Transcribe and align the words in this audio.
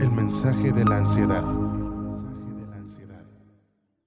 El 0.00 0.10
mensaje 0.10 0.72
de 0.72 0.84
la 0.84 0.98
ansiedad. 0.98 1.42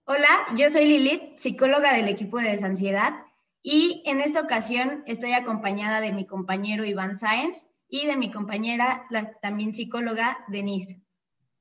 Hola, 0.05 0.27
yo 0.55 0.69
soy 0.69 0.85
Lilith, 0.85 1.37
psicóloga 1.37 1.93
del 1.93 2.07
equipo 2.07 2.37
de 2.37 2.51
desansiedad 2.51 3.25
y 3.63 4.03
en 4.05 4.21
esta 4.21 4.41
ocasión 4.41 5.03
estoy 5.07 5.33
acompañada 5.33 5.99
de 5.99 6.11
mi 6.11 6.27
compañero 6.27 6.85
Iván 6.85 7.15
Sáenz 7.15 7.67
y 7.87 8.05
de 8.05 8.17
mi 8.17 8.31
compañera, 8.31 9.07
la 9.09 9.33
también 9.39 9.73
psicóloga 9.73 10.37
Denise. 10.47 11.01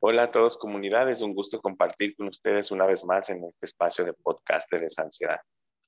Hola 0.00 0.24
a 0.24 0.30
todos 0.30 0.58
comunidades, 0.58 1.18
es 1.18 1.22
un 1.22 1.34
gusto 1.34 1.60
compartir 1.60 2.14
con 2.14 2.28
ustedes 2.28 2.70
una 2.70 2.84
vez 2.84 3.04
más 3.06 3.30
en 3.30 3.44
este 3.44 3.64
espacio 3.64 4.04
de 4.04 4.12
podcast 4.12 4.70
de 4.70 4.80
desansiedad. 4.80 5.40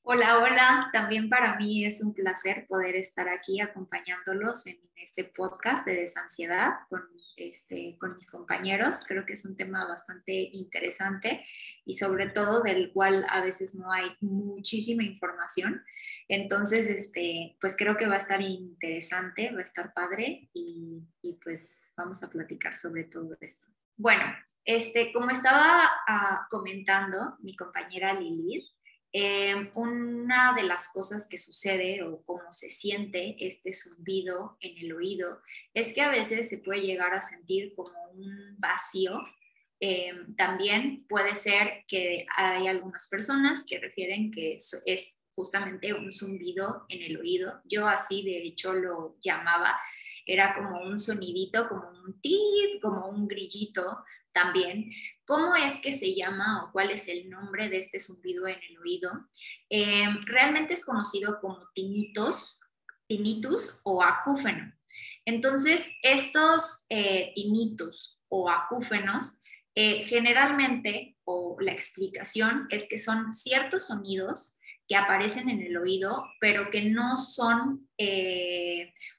Hola, 0.02 0.38
hola. 0.38 0.90
También 0.94 1.28
para 1.28 1.56
mí 1.56 1.84
es 1.84 2.02
un 2.02 2.14
placer 2.14 2.66
poder 2.66 2.96
estar 2.96 3.28
aquí 3.28 3.60
acompañándolos 3.60 4.66
en 4.66 4.78
este 4.96 5.24
podcast 5.24 5.86
de 5.86 5.94
desansiedad 5.94 6.72
con, 6.88 7.02
este, 7.36 7.98
con 8.00 8.14
mis 8.14 8.30
compañeros. 8.30 9.04
Creo 9.06 9.26
que 9.26 9.34
es 9.34 9.44
un 9.44 9.56
tema 9.56 9.86
bastante 9.86 10.32
interesante 10.32 11.44
y 11.84 11.98
sobre 11.98 12.28
todo 12.28 12.62
del 12.62 12.92
cual 12.92 13.26
a 13.28 13.42
veces 13.42 13.74
no 13.74 13.92
hay 13.92 14.10
muchísima 14.20 15.04
información. 15.04 15.84
Entonces, 16.28 16.88
este, 16.88 17.58
pues 17.60 17.76
creo 17.76 17.98
que 17.98 18.06
va 18.06 18.14
a 18.14 18.18
estar 18.18 18.40
interesante, 18.40 19.52
va 19.52 19.60
a 19.60 19.64
estar 19.64 19.92
padre 19.92 20.48
y, 20.54 21.02
y 21.20 21.34
pues 21.44 21.92
vamos 21.94 22.22
a 22.22 22.30
platicar 22.30 22.74
sobre 22.74 23.04
todo 23.04 23.36
esto. 23.40 23.68
Bueno, 23.96 24.24
este, 24.64 25.12
como 25.12 25.30
estaba 25.30 25.90
ah, 26.06 26.46
comentando 26.48 27.36
mi 27.40 27.56
compañera 27.56 28.14
Lilith, 28.14 28.64
eh, 29.12 29.70
una 29.74 30.54
de 30.54 30.62
las 30.62 30.88
cosas 30.88 31.26
que 31.28 31.38
sucede 31.38 32.02
o 32.02 32.22
cómo 32.22 32.52
se 32.52 32.70
siente 32.70 33.36
este 33.40 33.72
zumbido 33.72 34.56
en 34.60 34.78
el 34.78 34.92
oído 34.92 35.40
es 35.74 35.92
que 35.92 36.02
a 36.02 36.10
veces 36.10 36.48
se 36.48 36.58
puede 36.58 36.82
llegar 36.82 37.12
a 37.14 37.22
sentir 37.22 37.74
como 37.74 37.90
un 38.12 38.56
vacío. 38.58 39.20
Eh, 39.80 40.12
también 40.36 41.06
puede 41.08 41.34
ser 41.34 41.84
que 41.88 42.26
hay 42.36 42.68
algunas 42.68 43.08
personas 43.08 43.64
que 43.66 43.80
refieren 43.80 44.30
que 44.30 44.58
es 44.86 45.20
justamente 45.34 45.94
un 45.94 46.12
zumbido 46.12 46.84
en 46.88 47.02
el 47.02 47.16
oído. 47.16 47.60
Yo 47.64 47.88
así 47.88 48.22
de 48.22 48.42
hecho 48.42 48.74
lo 48.74 49.16
llamaba 49.20 49.80
era 50.32 50.54
como 50.54 50.80
un 50.82 50.98
sonidito, 50.98 51.68
como 51.68 51.90
un 52.04 52.20
tit, 52.20 52.80
como 52.80 53.08
un 53.08 53.26
grillito 53.26 54.04
también. 54.32 54.92
¿Cómo 55.24 55.56
es 55.56 55.78
que 55.78 55.92
se 55.92 56.14
llama 56.14 56.64
o 56.64 56.72
cuál 56.72 56.90
es 56.90 57.08
el 57.08 57.28
nombre 57.28 57.68
de 57.68 57.78
este 57.78 57.98
zumbido 57.98 58.46
en 58.46 58.58
el 58.68 58.78
oído? 58.78 59.10
Eh, 59.68 60.06
realmente 60.26 60.74
es 60.74 60.84
conocido 60.84 61.40
como 61.40 61.58
tinnitus, 61.74 62.60
tinnitus 63.08 63.80
o 63.82 64.02
acúfeno. 64.02 64.72
Entonces, 65.24 65.88
estos 66.02 66.84
eh, 66.88 67.32
tinnitus 67.34 68.22
o 68.28 68.48
acúfenos, 68.48 69.38
eh, 69.74 70.02
generalmente, 70.02 71.16
o 71.24 71.56
la 71.60 71.72
explicación 71.72 72.66
es 72.70 72.88
que 72.88 72.98
son 72.98 73.34
ciertos 73.34 73.88
sonidos 73.88 74.56
que 74.90 74.96
aparecen 74.96 75.48
en 75.48 75.62
el 75.62 75.76
oído, 75.76 76.26
pero 76.40 76.68
que 76.68 76.82
no 76.82 77.16
son 77.16 77.88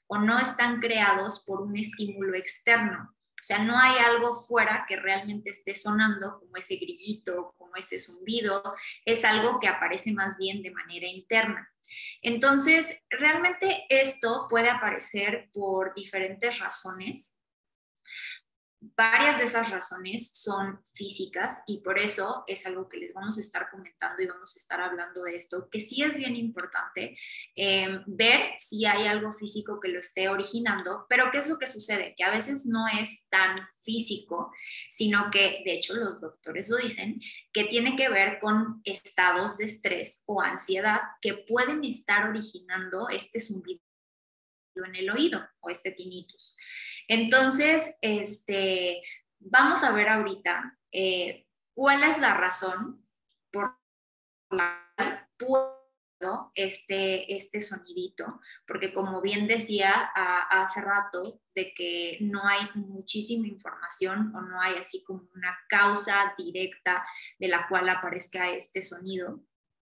o 0.06 0.18
no 0.18 0.38
están 0.38 0.80
creados 0.80 1.44
por 1.46 1.62
un 1.62 1.74
estímulo 1.78 2.36
externo. 2.36 3.16
O 3.24 3.42
sea, 3.42 3.60
no 3.60 3.78
hay 3.78 3.96
algo 4.04 4.34
fuera 4.34 4.84
que 4.86 4.96
realmente 4.96 5.48
esté 5.48 5.74
sonando, 5.74 6.40
como 6.40 6.54
ese 6.58 6.76
grillito, 6.76 7.54
como 7.56 7.74
ese 7.76 7.98
zumbido, 7.98 8.62
es 9.06 9.24
algo 9.24 9.58
que 9.60 9.66
aparece 9.66 10.12
más 10.12 10.36
bien 10.36 10.62
de 10.62 10.72
manera 10.72 11.06
interna. 11.06 11.66
Entonces, 12.20 13.02
realmente 13.08 13.86
esto 13.88 14.48
puede 14.50 14.68
aparecer 14.68 15.48
por 15.54 15.94
diferentes 15.94 16.58
razones. 16.58 17.42
Varias 18.96 19.38
de 19.38 19.44
esas 19.44 19.70
razones 19.70 20.32
son 20.34 20.80
físicas 20.92 21.62
y 21.68 21.82
por 21.82 22.00
eso 22.00 22.42
es 22.48 22.66
algo 22.66 22.88
que 22.88 22.96
les 22.96 23.14
vamos 23.14 23.38
a 23.38 23.40
estar 23.40 23.70
comentando 23.70 24.20
y 24.20 24.26
vamos 24.26 24.56
a 24.56 24.58
estar 24.58 24.80
hablando 24.80 25.22
de 25.22 25.36
esto, 25.36 25.68
que 25.70 25.80
sí 25.80 26.02
es 26.02 26.16
bien 26.16 26.34
importante 26.34 27.16
eh, 27.54 28.00
ver 28.06 28.40
si 28.58 28.84
hay 28.84 29.06
algo 29.06 29.30
físico 29.30 29.78
que 29.78 29.86
lo 29.86 30.00
esté 30.00 30.28
originando, 30.28 31.06
pero 31.08 31.30
¿qué 31.30 31.38
es 31.38 31.48
lo 31.48 31.60
que 31.60 31.68
sucede? 31.68 32.14
Que 32.16 32.24
a 32.24 32.32
veces 32.32 32.66
no 32.66 32.86
es 32.88 33.28
tan 33.28 33.60
físico, 33.84 34.52
sino 34.90 35.30
que, 35.30 35.62
de 35.64 35.74
hecho, 35.74 35.94
los 35.94 36.20
doctores 36.20 36.68
lo 36.68 36.76
dicen, 36.76 37.20
que 37.52 37.64
tiene 37.64 37.94
que 37.94 38.08
ver 38.08 38.40
con 38.40 38.80
estados 38.82 39.58
de 39.58 39.66
estrés 39.66 40.24
o 40.26 40.42
ansiedad 40.42 41.00
que 41.20 41.34
pueden 41.34 41.84
estar 41.84 42.28
originando 42.28 43.08
este 43.10 43.38
zumbido 43.38 43.80
en 44.74 44.96
el 44.96 45.10
oído 45.10 45.46
o 45.60 45.70
este 45.70 45.92
tinnitus. 45.92 46.56
Entonces, 47.12 47.98
este, 48.00 49.02
vamos 49.38 49.84
a 49.84 49.92
ver 49.92 50.08
ahorita 50.08 50.78
eh, 50.92 51.46
cuál 51.74 52.04
es 52.04 52.18
la 52.18 52.32
razón 52.32 53.06
por 53.52 53.78
la 54.48 54.90
cual 54.96 55.28
puedo 55.36 56.52
este, 56.54 57.34
este 57.34 57.60
sonidito, 57.60 58.40
porque 58.66 58.94
como 58.94 59.20
bien 59.20 59.46
decía 59.46 59.92
hace 60.48 60.80
rato, 60.80 61.42
de 61.54 61.74
que 61.74 62.16
no 62.22 62.48
hay 62.48 62.70
muchísima 62.76 63.46
información 63.46 64.34
o 64.34 64.40
no 64.40 64.58
hay 64.58 64.76
así 64.76 65.04
como 65.04 65.28
una 65.34 65.54
causa 65.68 66.34
directa 66.38 67.06
de 67.38 67.48
la 67.48 67.68
cual 67.68 67.90
aparezca 67.90 68.48
este 68.52 68.80
sonido. 68.80 69.44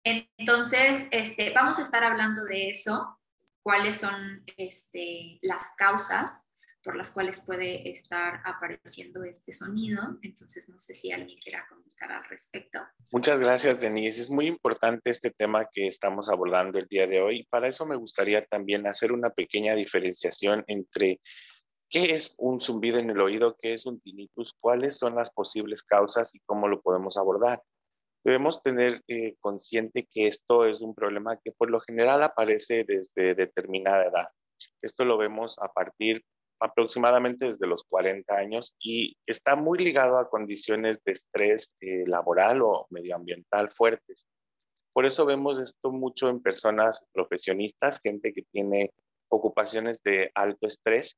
Entonces, 0.02 1.06
este, 1.12 1.52
vamos 1.52 1.78
a 1.78 1.82
estar 1.82 2.02
hablando 2.02 2.44
de 2.44 2.70
eso, 2.70 3.20
cuáles 3.62 3.98
son 3.98 4.42
este, 4.56 5.38
las 5.42 5.76
causas 5.76 6.50
por 6.84 6.96
las 6.96 7.10
cuales 7.12 7.40
puede 7.44 7.90
estar 7.90 8.40
apareciendo 8.44 9.24
este 9.24 9.52
sonido. 9.52 10.02
Entonces, 10.22 10.68
no 10.68 10.76
sé 10.76 10.92
si 10.92 11.10
alguien 11.10 11.38
quiera 11.38 11.66
comentar 11.66 12.12
al 12.12 12.24
respecto. 12.28 12.80
Muchas 13.10 13.40
gracias, 13.40 13.80
Denise. 13.80 14.20
Es 14.20 14.30
muy 14.30 14.46
importante 14.46 15.10
este 15.10 15.30
tema 15.30 15.66
que 15.72 15.86
estamos 15.86 16.28
abordando 16.28 16.78
el 16.78 16.86
día 16.86 17.06
de 17.06 17.22
hoy. 17.22 17.46
Para 17.48 17.68
eso 17.68 17.86
me 17.86 17.96
gustaría 17.96 18.44
también 18.44 18.86
hacer 18.86 19.12
una 19.12 19.30
pequeña 19.30 19.74
diferenciación 19.74 20.62
entre 20.66 21.20
qué 21.88 22.12
es 22.12 22.34
un 22.38 22.60
zumbido 22.60 22.98
en 22.98 23.08
el 23.08 23.20
oído, 23.20 23.56
qué 23.60 23.72
es 23.72 23.86
un 23.86 24.00
tinnitus, 24.00 24.52
cuáles 24.60 24.98
son 24.98 25.14
las 25.14 25.30
posibles 25.30 25.82
causas 25.82 26.34
y 26.34 26.40
cómo 26.40 26.68
lo 26.68 26.82
podemos 26.82 27.16
abordar. 27.16 27.62
Debemos 28.24 28.62
tener 28.62 29.00
eh, 29.08 29.36
consciente 29.40 30.06
que 30.10 30.26
esto 30.26 30.66
es 30.66 30.80
un 30.80 30.94
problema 30.94 31.38
que 31.42 31.52
por 31.52 31.70
lo 31.70 31.80
general 31.80 32.22
aparece 32.22 32.84
desde 32.84 33.34
determinada 33.34 34.04
edad. 34.04 34.28
Esto 34.82 35.04
lo 35.04 35.16
vemos 35.16 35.58
a 35.58 35.68
partir 35.68 36.24
aproximadamente 36.60 37.46
desde 37.46 37.66
los 37.66 37.84
40 37.84 38.34
años 38.34 38.74
y 38.78 39.16
está 39.26 39.56
muy 39.56 39.78
ligado 39.78 40.18
a 40.18 40.28
condiciones 40.28 41.02
de 41.04 41.12
estrés 41.12 41.74
eh, 41.80 42.04
laboral 42.06 42.62
o 42.62 42.86
medioambiental 42.90 43.70
fuertes. 43.70 44.26
Por 44.92 45.06
eso 45.06 45.26
vemos 45.26 45.58
esto 45.58 45.90
mucho 45.90 46.28
en 46.28 46.40
personas 46.40 47.04
profesionistas, 47.12 48.00
gente 48.00 48.32
que 48.32 48.42
tiene 48.52 48.92
ocupaciones 49.28 50.02
de 50.02 50.30
alto 50.34 50.66
estrés. 50.66 51.16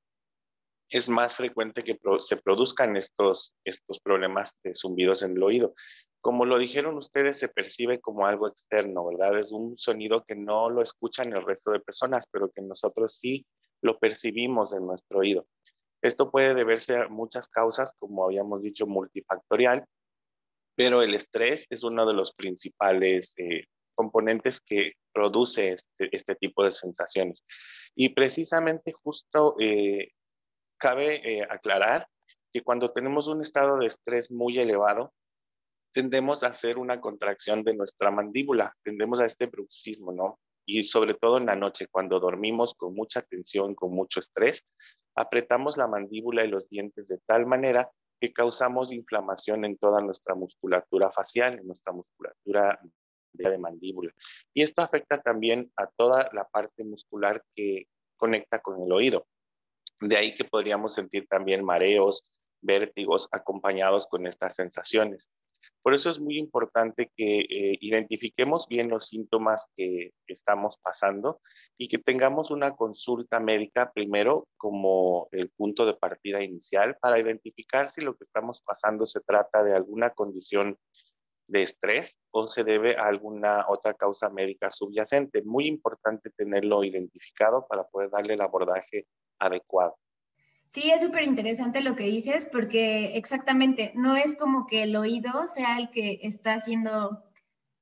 Es 0.89 1.09
más 1.09 1.35
frecuente 1.35 1.85
que 1.85 1.99
se 2.21 2.37
produzcan 2.37 2.97
estos, 2.97 3.55
estos 3.65 4.01
problemas 4.01 4.57
de 4.63 4.73
zumbidos 4.75 5.23
en 5.23 5.33
el 5.33 5.43
oído. 5.43 5.75
Como 6.23 6.45
lo 6.47 6.59
dijeron 6.59 6.97
ustedes, 6.97 7.39
se 7.39 7.49
percibe 7.49 8.01
como 8.01 8.27
algo 8.27 8.49
externo, 8.49 9.07
¿verdad? 9.07 9.39
Es 9.39 9.53
un 9.53 9.77
sonido 9.77 10.25
que 10.25 10.35
no 10.35 10.71
lo 10.71 10.83
escuchan 10.83 11.33
el 11.33 11.45
resto 11.45 11.71
de 11.71 11.81
personas, 11.81 12.25
pero 12.31 12.51
que 12.51 12.63
nosotros 12.63 13.17
sí 13.19 13.45
lo 13.83 13.99
percibimos 13.99 14.73
en 14.73 14.87
nuestro 14.87 15.21
oído. 15.21 15.47
Esto 16.03 16.31
puede 16.31 16.55
deberse 16.55 16.97
a 16.97 17.09
muchas 17.09 17.49
causas, 17.49 17.93
como 17.99 18.25
habíamos 18.25 18.63
dicho, 18.63 18.87
multifactorial, 18.87 19.85
pero 20.77 21.03
el 21.03 21.15
estrés 21.15 21.67
es 21.71 21.83
uno 21.83 22.07
de 22.07 22.15
los 22.15 22.33
principales 22.33 23.35
eh, 23.39 23.65
componentes 23.95 24.61
que 24.61 24.93
produce 25.13 25.73
este, 25.73 26.15
este, 26.15 26.35
tipo 26.37 26.63
de 26.63 26.71
sensaciones. 26.71 27.45
Y 27.95 28.11
precisamente 28.11 28.93
justo 28.93 29.57
eh, 29.59 30.13
cabe 30.79 31.39
eh, 31.39 31.47
aclarar 31.49 32.07
que 32.53 32.63
cuando 32.63 32.93
tenemos 32.93 33.27
un 33.27 33.41
estado 33.41 33.79
de 33.79 33.87
estrés 33.87 34.31
muy 34.31 34.59
elevado, 34.59 35.13
tendemos 35.93 36.43
a 36.43 36.49
hacer 36.49 36.79
una 36.79 37.01
contracción 37.01 37.65
de 37.65 37.75
nuestra 37.75 38.11
mandíbula, 38.11 38.77
tendemos 38.85 39.19
a 39.19 39.25
este 39.25 39.47
bruxismo, 39.47 40.13
¿no? 40.13 40.39
Y 40.67 40.83
sobre 40.83 41.15
todo 41.15 41.39
en 41.39 41.47
la 41.47 41.57
noche, 41.57 41.87
cuando 41.87 42.19
dormimos 42.19 42.75
con 42.75 42.95
mucha 42.95 43.23
tensión, 43.23 43.75
con 43.75 43.93
mucho 43.93 44.21
estrés, 44.21 44.67
apretamos 45.15 45.77
la 45.77 45.87
mandíbula 45.87 46.45
y 46.45 46.49
los 46.49 46.69
dientes 46.69 47.07
de 47.09 47.19
tal 47.25 47.47
manera 47.47 47.91
que 48.21 48.33
causamos 48.33 48.93
inflamación 48.93 49.65
en 49.65 49.79
toda 49.79 50.01
nuestra 50.01 50.35
musculatura 50.35 51.11
facial, 51.13 51.59
en 51.59 51.67
nuestra 51.67 51.93
musculatura 51.93 52.81
de 53.33 53.59
mandíbula. 53.59 54.13
Y 54.55 54.63
esto 54.63 54.83
afecta 54.83 55.21
también 55.21 55.71
a 55.77 55.87
toda 55.87 56.29
la 56.33 56.45
parte 56.45 56.85
muscular 56.85 57.43
que 57.55 57.87
conecta 58.17 58.61
con 58.61 58.83
el 58.83 58.91
oído. 58.93 59.27
De 60.01 60.17
ahí 60.17 60.35
que 60.35 60.45
podríamos 60.45 60.95
sentir 60.95 61.27
también 61.29 61.65
mareos, 61.65 62.25
vértigos 62.61 63.29
acompañados 63.31 64.07
con 64.07 64.27
estas 64.27 64.55
sensaciones. 64.55 65.29
Por 65.83 65.95
eso 65.95 66.11
es 66.11 66.21
muy 66.21 66.39
importante 66.39 67.11
que 67.17 67.41
eh, 67.41 67.79
identifiquemos 67.81 68.67
bien 68.69 68.89
los 68.89 69.09
síntomas 69.09 69.67
que 69.77 70.13
estamos 70.27 70.79
pasando 70.83 71.41
y 71.79 71.89
que 71.89 71.99
tengamos 71.99 72.51
una 72.51 72.75
consulta 72.75 73.41
médica 73.41 73.93
primero 73.93 74.49
como 74.57 75.29
el 75.33 75.51
punto 75.51 75.87
de 75.87 75.95
partida 75.95 76.43
inicial 76.43 76.97
para 77.01 77.19
identificar 77.19 77.89
si 77.89 78.01
lo 78.01 78.15
que 78.17 78.25
estamos 78.25 78.63
pasando 78.65 79.07
se 79.07 79.21
trata 79.21 79.63
de 79.63 79.75
alguna 79.75 80.11
condición 80.11 80.79
de 81.49 81.63
estrés 81.63 82.19
o 82.33 82.49
se 82.49 82.65
debe 82.65 82.97
a 82.97 83.07
alguna 83.07 83.67
otra 83.69 83.95
causa 83.95 84.29
médica 84.29 84.71
subyacente. 84.71 85.43
Muy 85.43 85.67
importante 85.67 86.31
tenerlo 86.31 86.83
identificado 86.85 87.67
para 87.69 87.85
poder 87.85 88.11
darle 88.11 88.35
el 88.35 88.41
abordaje 88.41 89.07
adecuado. 89.39 89.97
Sí, 90.69 90.91
es 90.91 91.01
súper 91.01 91.23
interesante 91.23 91.81
lo 91.81 91.97
que 91.97 92.05
dices 92.05 92.45
porque 92.45 93.17
exactamente, 93.17 93.93
no 93.95 94.17
es 94.17 94.37
como 94.37 94.67
que 94.67 94.83
el 94.83 94.97
oído 94.97 95.47
sea 95.47 95.79
el 95.79 95.91
que 95.91 96.21
está 96.23 96.59
siendo 96.59 97.23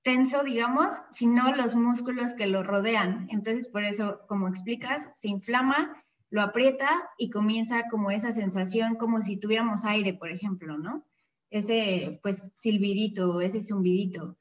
tenso, 0.03 0.45
digamos, 0.45 0.93
sino 1.11 1.55
los 1.55 1.75
músculos 1.75 2.35
que 2.35 2.47
lo 2.47 2.63
rodean. 2.63 3.27
Entonces, 3.31 3.69
por 3.69 3.85
eso, 3.85 4.21
como 4.29 4.49
explicas, 4.49 5.11
se 5.15 5.29
inflama, 5.29 6.05
lo 6.31 6.43
aprieta 6.43 7.09
y 7.17 7.31
comienza 7.31 7.89
como 7.91 8.11
esa 8.11 8.31
sensación 8.31 8.97
como 8.97 9.23
si 9.23 9.39
tuviéramos 9.39 9.85
aire, 9.85 10.13
por 10.13 10.31
ejemplo, 10.31 10.77
¿no? 10.79 11.05
Ese, 11.51 12.21
pues, 12.23 12.53
silbidito, 12.55 13.41
ese 13.41 13.63
zumbidito. 13.63 14.37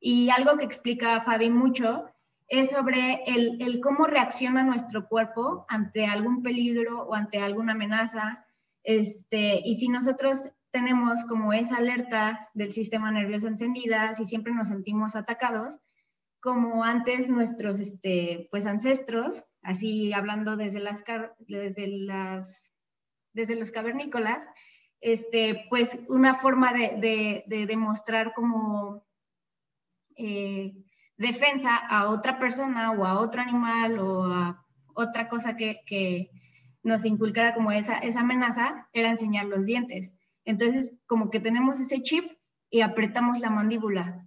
Y 0.00 0.30
algo 0.30 0.56
que 0.56 0.64
explica 0.64 1.20
Fabi 1.20 1.50
mucho 1.50 2.04
es 2.48 2.70
sobre 2.70 3.22
el, 3.26 3.80
cómo 3.80 4.06
reacciona 4.06 4.62
nuestro 4.62 5.06
cuerpo 5.06 5.66
ante 5.68 6.06
algún 6.06 6.42
peligro 6.42 7.02
o 7.02 7.14
ante 7.14 7.38
alguna 7.38 7.72
amenaza. 7.72 8.46
Este, 8.82 9.60
y 9.64 9.74
si 9.76 9.88
nosotros 9.88 10.50
tenemos 10.70 11.24
como 11.24 11.52
esa 11.52 11.76
alerta 11.76 12.48
del 12.54 12.72
sistema 12.72 13.10
nervioso 13.10 13.48
encendida, 13.48 14.14
si 14.14 14.24
siempre 14.24 14.54
nos 14.54 14.68
sentimos 14.68 15.14
atacados, 15.14 15.78
como 16.40 16.84
antes 16.84 17.28
nuestros 17.28 17.80
este, 17.80 18.48
pues, 18.50 18.66
ancestros, 18.66 19.44
así 19.62 20.12
hablando 20.12 20.56
desde, 20.56 20.80
las, 20.80 21.04
desde, 21.40 21.86
las, 21.88 22.72
desde 23.34 23.56
los 23.56 23.70
cavernícolas, 23.70 24.46
este, 25.00 25.66
pues 25.68 25.98
una 26.08 26.34
forma 26.34 26.72
de, 26.72 27.44
demostrar 27.46 28.32
como 28.34 29.06
eh, 30.16 30.74
defensa 31.18 31.76
a 31.76 32.08
otra 32.08 32.38
persona 32.38 32.92
o 32.92 33.04
a 33.04 33.18
otro 33.18 33.42
animal 33.42 33.98
o 33.98 34.24
a 34.24 34.64
otra 34.94 35.28
cosa 35.28 35.56
que, 35.56 36.30
nos 36.84 37.04
inculcara 37.04 37.54
como 37.54 37.70
esa, 37.72 37.98
esa 37.98 38.20
amenaza 38.20 38.88
era 38.92 39.10
enseñar 39.10 39.44
los 39.46 39.66
dientes. 39.66 40.14
Entonces, 40.44 40.92
como 41.06 41.28
que 41.28 41.40
tenemos 41.40 41.80
ese 41.80 42.02
chip 42.02 42.38
y 42.70 42.80
apretamos 42.80 43.40
la 43.40 43.50
mandíbula. 43.50 44.26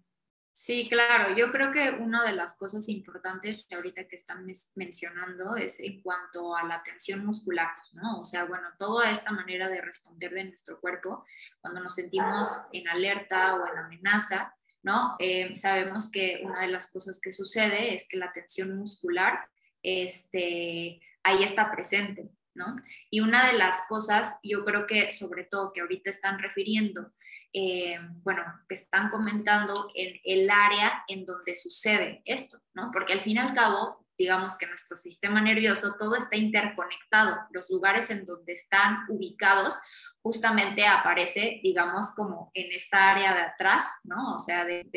Sí, 0.52 0.88
claro. 0.90 1.34
Yo 1.36 1.50
creo 1.50 1.72
que 1.72 1.92
una 1.92 2.24
de 2.24 2.34
las 2.34 2.58
cosas 2.58 2.88
importantes 2.90 3.66
ahorita 3.74 4.08
que 4.08 4.18
están 4.18 4.46
mencionando 4.76 5.56
es 5.56 5.80
en 5.80 6.02
cuanto 6.02 6.56
a 6.56 6.64
la 6.64 6.84
tensión 6.84 7.26
muscular, 7.26 7.70
¿no? 7.94 8.20
O 8.20 8.26
sea, 8.26 8.44
bueno, 8.44 8.68
toda 8.78 9.10
esta 9.10 9.32
manera 9.32 9.70
de 9.70 9.82
responder 9.82 10.32
de 10.32 10.44
nuestro 10.44 10.80
cuerpo 10.80 11.24
cuando 11.62 11.82
nos 11.82 11.96
sentimos 11.96 12.50
en 12.74 12.88
alerta 12.90 13.56
o 13.56 13.66
en 13.66 13.78
amenaza, 13.78 14.54
¿no? 14.84 15.16
Eh, 15.20 15.56
sabemos 15.56 16.10
que 16.12 16.42
una 16.44 16.62
de 16.62 16.72
las 16.72 16.92
cosas 16.92 17.20
que 17.22 17.32
sucede 17.32 17.96
es 17.96 18.08
que 18.10 18.18
la 18.18 18.32
tensión 18.32 18.76
muscular 18.78 19.40
este, 19.84 21.00
ahí 21.24 21.44
está 21.44 21.72
presente, 21.72 22.30
¿no? 22.54 22.76
Y 23.10 23.22
una 23.22 23.48
de 23.48 23.58
las 23.58 23.84
cosas, 23.88 24.38
yo 24.44 24.64
creo 24.66 24.86
que 24.86 25.12
sobre 25.12 25.44
todo 25.46 25.72
que 25.74 25.82
ahorita 25.82 26.10
están 26.10 26.40
refiriendo, 26.40 27.14
eh, 27.54 28.00
bueno, 28.24 28.44
que 28.68 28.76
están 28.76 29.10
comentando 29.10 29.88
en 29.94 30.20
el 30.24 30.50
área 30.50 31.04
en 31.08 31.26
donde 31.26 31.56
sucede 31.56 32.22
esto, 32.26 32.60
¿no? 32.74 32.92
Porque 32.92 33.14
al 33.14 33.22
fin 33.22 33.38
y 33.38 33.40
al 33.40 33.54
cabo, 33.54 34.06
digamos 34.18 34.58
que 34.58 34.68
nuestro 34.68 34.98
sistema 34.98 35.42
nervioso, 35.42 35.96
todo 35.98 36.16
está 36.16 36.38
interconectado, 36.38 37.38
los 37.52 37.70
lugares 37.70 38.10
en 38.10 38.26
donde 38.26 38.54
están 38.54 39.06
ubicados 39.10 39.76
justamente 40.24 40.86
aparece, 40.86 41.60
digamos, 41.64 42.12
como 42.16 42.52
en 42.54 42.72
esta 42.72 43.12
área 43.12 43.34
de 43.34 43.42
atrás, 43.42 43.86
¿no? 44.04 44.36
O 44.36 44.40
sea, 44.40 44.66
de, 44.66 44.88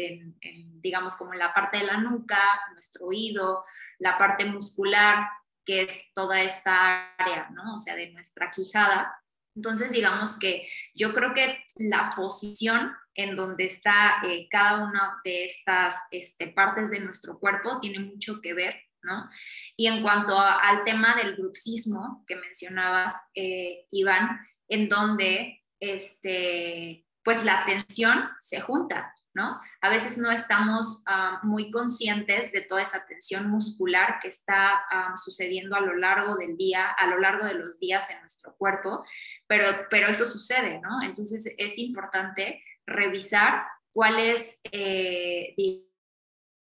digamos, 0.81 1.17
como 1.17 1.33
en 1.33 1.39
la 1.39 1.55
parte 1.55 1.79
de 1.79 1.85
la 1.85 1.97
nuca, 1.97 2.39
nuestro 2.73 3.07
oído, 3.07 3.65
la 3.99 4.19
parte 4.19 4.45
muscular, 4.45 5.29
que 5.65 5.83
es 5.83 6.13
toda 6.15 6.43
esta 6.43 7.15
área, 7.17 7.49
¿no? 7.51 7.77
O 7.77 7.79
sea, 7.79 7.97
de 7.97 8.11
nuestra 8.11 8.51
quijada. 8.51 9.17
Entonces, 9.57 9.93
digamos 9.93 10.39
que 10.39 10.69
yo 10.95 11.15
creo 11.15 11.33
que 11.33 11.65
la 11.77 12.13
posición 12.15 12.93
en 13.15 13.37
donde 13.37 13.65
está 13.65 14.17
eh, 14.25 14.49
cada 14.51 14.85
una 14.85 15.21
de 15.25 15.45
estas 15.45 15.97
este, 16.11 16.49
partes 16.49 16.91
de 16.91 17.01
nuestro 17.01 17.39
cuerpo 17.39 17.79
tiene 17.81 18.01
mucho 18.01 18.41
que 18.43 18.53
ver 18.53 18.75
¿no? 19.05 19.29
Y 19.77 19.87
en 19.87 20.03
cuanto 20.03 20.39
al 20.39 20.83
tema 20.85 21.15
del 21.15 21.37
bruxismo 21.37 22.25
que 22.27 22.37
mencionabas, 22.37 23.15
eh, 23.35 23.87
Iván, 23.91 24.41
en 24.69 24.89
donde 24.89 25.63
este, 25.81 27.07
pues 27.23 27.45
la 27.45 27.63
atención 27.63 28.29
se 28.41 28.61
junta, 28.61 29.15
¿no? 29.35 29.61
A 29.81 29.89
veces 29.89 30.19
no 30.19 30.31
estamos 30.31 31.03
ah, 31.07 31.41
muy 31.43 31.71
conscientes 31.71 32.53
de 32.53 32.61
toda 32.61 32.83
esa 32.83 33.05
tensión 33.05 33.51
muscular 33.51 34.19
que 34.23 34.29
está 34.29 34.85
ah, 34.91 35.15
sucediendo 35.17 35.75
a 35.75 35.81
lo 35.81 35.97
largo 35.97 36.37
del 36.37 36.57
día, 36.57 36.89
a 36.89 37.07
lo 37.07 37.19
largo 37.19 37.45
de 37.47 37.55
los 37.55 37.81
días 37.81 38.09
en 38.11 38.21
nuestro 38.21 38.55
cuerpo, 38.57 39.05
pero, 39.47 39.67
pero 39.91 40.09
eso 40.09 40.27
sucede, 40.27 40.81
¿no? 40.81 41.03
Entonces 41.03 41.55
es 41.59 41.79
importante 41.79 42.63
revisar 42.87 43.65
cuál 43.93 44.19
es, 44.19 44.61
eh, 44.71 45.55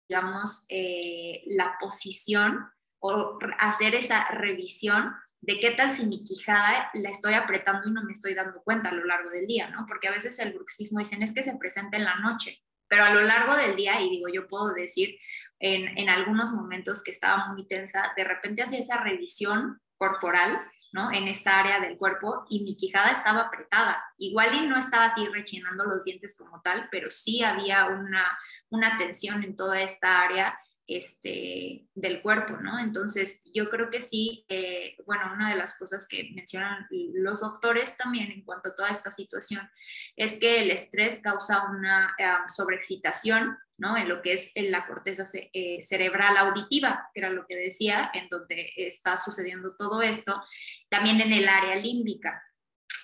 digamos, 0.08 0.64
eh, 0.68 1.42
la 1.46 1.76
posición 1.78 2.70
o 3.00 3.38
hacer 3.58 3.94
esa 3.94 4.28
revisión 4.30 5.12
de 5.46 5.60
qué 5.60 5.70
tal 5.70 5.92
si 5.92 6.04
mi 6.04 6.24
quijada 6.24 6.90
la 6.94 7.08
estoy 7.08 7.34
apretando 7.34 7.88
y 7.88 7.92
no 7.92 8.02
me 8.02 8.10
estoy 8.10 8.34
dando 8.34 8.62
cuenta 8.64 8.88
a 8.88 8.94
lo 8.94 9.04
largo 9.04 9.30
del 9.30 9.46
día, 9.46 9.70
¿no? 9.70 9.86
Porque 9.86 10.08
a 10.08 10.10
veces 10.10 10.36
el 10.40 10.52
bruxismo 10.52 10.98
dicen 10.98 11.22
es 11.22 11.32
que 11.32 11.44
se 11.44 11.54
presenta 11.56 11.96
en 11.96 12.04
la 12.04 12.16
noche, 12.16 12.58
pero 12.88 13.04
a 13.04 13.14
lo 13.14 13.22
largo 13.22 13.54
del 13.54 13.76
día, 13.76 14.00
y 14.00 14.10
digo, 14.10 14.28
yo 14.28 14.48
puedo 14.48 14.74
decir 14.74 15.16
en, 15.60 15.96
en 15.96 16.08
algunos 16.08 16.52
momentos 16.52 17.02
que 17.02 17.12
estaba 17.12 17.46
muy 17.52 17.66
tensa, 17.68 18.12
de 18.16 18.24
repente 18.24 18.62
hacía 18.62 18.80
esa 18.80 19.00
revisión 19.04 19.80
corporal, 19.96 20.60
¿no? 20.92 21.12
En 21.12 21.28
esta 21.28 21.60
área 21.60 21.78
del 21.78 21.96
cuerpo 21.96 22.44
y 22.50 22.64
mi 22.64 22.76
quijada 22.76 23.12
estaba 23.12 23.42
apretada. 23.42 24.04
Igual 24.18 24.52
y 24.52 24.66
no 24.66 24.76
estaba 24.76 25.04
así 25.04 25.28
rechinando 25.28 25.84
los 25.84 26.04
dientes 26.04 26.36
como 26.36 26.60
tal, 26.60 26.88
pero 26.90 27.12
sí 27.12 27.44
había 27.44 27.86
una, 27.86 28.36
una 28.68 28.96
tensión 28.96 29.44
en 29.44 29.54
toda 29.54 29.80
esta 29.80 30.22
área 30.22 30.58
este, 30.88 31.88
del 31.94 32.22
cuerpo, 32.22 32.56
¿no? 32.58 32.78
Entonces, 32.78 33.42
yo 33.52 33.68
creo 33.70 33.90
que 33.90 34.00
sí, 34.00 34.44
eh, 34.48 34.96
bueno, 35.04 35.32
una 35.34 35.50
de 35.50 35.56
las 35.56 35.78
cosas 35.78 36.06
que 36.06 36.30
mencionan 36.34 36.86
los 36.90 37.40
doctores 37.40 37.96
también 37.96 38.30
en 38.30 38.44
cuanto 38.44 38.70
a 38.70 38.74
toda 38.76 38.90
esta 38.90 39.10
situación 39.10 39.68
es 40.14 40.38
que 40.38 40.62
el 40.62 40.70
estrés 40.70 41.20
causa 41.22 41.64
una 41.70 42.14
eh, 42.18 42.24
sobreexcitación, 42.48 43.58
¿no? 43.78 43.96
En 43.96 44.08
lo 44.08 44.22
que 44.22 44.34
es 44.34 44.52
en 44.54 44.70
la 44.70 44.86
corteza 44.86 45.24
eh, 45.52 45.82
cerebral 45.82 46.36
auditiva, 46.36 47.10
que 47.12 47.20
era 47.20 47.30
lo 47.30 47.46
que 47.46 47.56
decía, 47.56 48.10
en 48.14 48.28
donde 48.28 48.70
está 48.76 49.18
sucediendo 49.18 49.74
todo 49.76 50.02
esto, 50.02 50.40
también 50.88 51.20
en 51.20 51.32
el 51.32 51.48
área 51.48 51.74
límbica. 51.74 52.42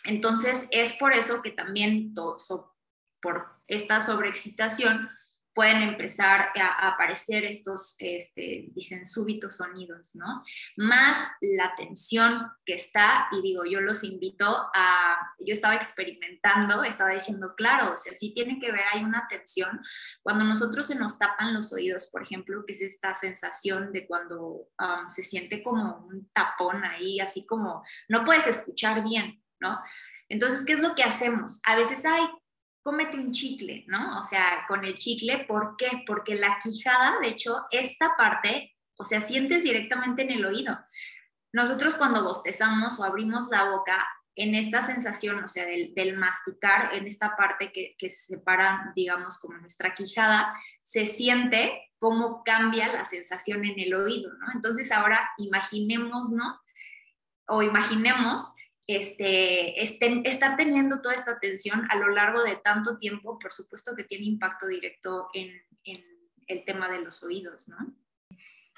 Entonces, 0.05 0.67
es 0.71 0.95
por 0.95 1.15
eso 1.15 1.43
que 1.43 1.51
también 1.51 2.15
por 3.21 3.47
esta 3.67 4.01
sobreexcitación, 4.01 5.09
pueden 5.55 5.83
empezar 5.83 6.51
a, 6.57 6.89
aparecer 6.89 7.45
estos, 7.45 7.97
este, 7.99 8.67
dicen, 8.73 9.05
súbitos 9.05 9.57
sonidos, 9.57 10.15
¿no? 10.15 10.43
Más 10.77 11.19
la 11.41 11.75
tensión 11.75 12.51
que 12.65 12.75
está, 12.75 13.29
y 13.33 13.43
digo, 13.43 13.65
yo 13.65 13.81
los 13.81 14.03
invito 14.05 14.47
a, 14.75 15.19
yo 15.41 15.53
estaba 15.53 15.75
experimentando, 15.75 16.85
estaba 16.85 17.11
diciendo, 17.11 17.55
claro, 17.57 17.93
o 17.93 17.97
sea, 17.97 18.15
sí 18.15 18.33
tiene 18.35 18.59
que 18.59 18.73
ver, 18.73 18.83
hay 18.93 19.05
una 19.05 19.27
tensión. 19.29 19.81
Cuando 20.23 20.45
nosotros 20.45 20.87
se 20.87 20.95
nos 20.95 21.19
tapan 21.19 21.55
los 21.55 21.73
oídos, 21.73 22.07
por 22.07 22.23
ejemplo, 22.23 22.65
que 22.67 22.73
es 22.73 22.83
esta 22.83 23.15
sensación 23.15 23.93
de 23.93 24.07
cuando 24.07 24.69
um, 24.79 25.09
se 25.09 25.23
siente 25.23 25.63
como 25.63 26.07
un 26.07 26.31
tapón 26.33 26.85
ahí, 26.85 27.21
así 27.21 27.47
como, 27.47 27.83
no 28.09 28.25
puedes 28.25 28.47
escuchar 28.47 29.05
bien, 29.05 29.43
¿no? 29.61 29.79
Entonces, 30.29 30.65
¿qué 30.65 30.73
es 30.73 30.81
lo 30.81 30.95
que 30.95 31.03
hacemos? 31.03 31.61
A 31.65 31.77
veces 31.77 32.07
hay 32.07 32.23
cómete 32.83 33.19
un 33.19 33.33
chicle, 33.33 33.85
¿no? 33.87 34.21
O 34.21 34.25
sea, 34.25 34.65
con 34.69 34.85
el 34.85 34.97
chicle, 34.97 35.45
¿por 35.47 35.77
qué? 35.77 36.03
Porque 36.07 36.35
la 36.35 36.59
quijada, 36.63 37.19
de 37.21 37.29
hecho, 37.29 37.67
esta 37.71 38.15
parte, 38.17 38.77
o 38.97 39.05
sea, 39.05 39.21
sientes 39.21 39.63
directamente 39.63 40.23
en 40.23 40.31
el 40.31 40.45
oído. 40.45 40.79
Nosotros 41.53 41.97
cuando 41.97 42.25
bostezamos 42.25 42.99
o 42.99 43.05
abrimos 43.05 43.49
la 43.51 43.71
boca, 43.71 44.07
en 44.35 44.55
esta 44.55 44.83
sensación, 44.83 45.45
o 45.45 45.49
sea, 45.49 45.67
del, 45.67 46.17
masticar, 46.17 46.95
en 46.95 47.07
esta 47.07 47.37
parte 47.37 47.71
que, 47.71 47.95
que 47.99 48.09
separa, 48.09 48.93
digamos, 48.97 49.39
como 49.39 49.59
nuestra 49.59 49.93
quijada, 49.95 50.59
se 50.83 51.07
siente 51.07 51.93
cómo 51.99 52.43
cambia 52.43 52.93
la 52.93 53.05
sensación 53.05 53.65
en 53.65 53.79
el 53.79 53.95
oído, 53.95 54.33
¿no? 54.35 54.53
Entonces 54.55 54.91
ahora 54.91 55.31
imaginemos, 55.37 56.31
¿no? 56.31 56.61
O 57.47 57.63
imaginemos 57.63 58.43
este, 58.97 59.83
estar 59.83 60.57
teniendo 60.57 61.01
toda 61.01 61.15
esta 61.15 61.33
atención 61.33 61.87
a 61.91 61.97
lo 61.97 62.09
largo 62.09 62.43
de 62.43 62.57
tanto 62.57 62.97
tiempo, 62.97 63.39
por 63.39 63.53
supuesto 63.53 63.95
que 63.97 64.05
tiene 64.05 64.25
impacto 64.25 64.67
directo 64.67 65.29
en, 65.35 65.63
el 66.49 66.65
tema 66.65 66.89
de 66.91 67.01
los 67.01 67.23
oídos, 67.23 67.69
¿no? 67.69 67.77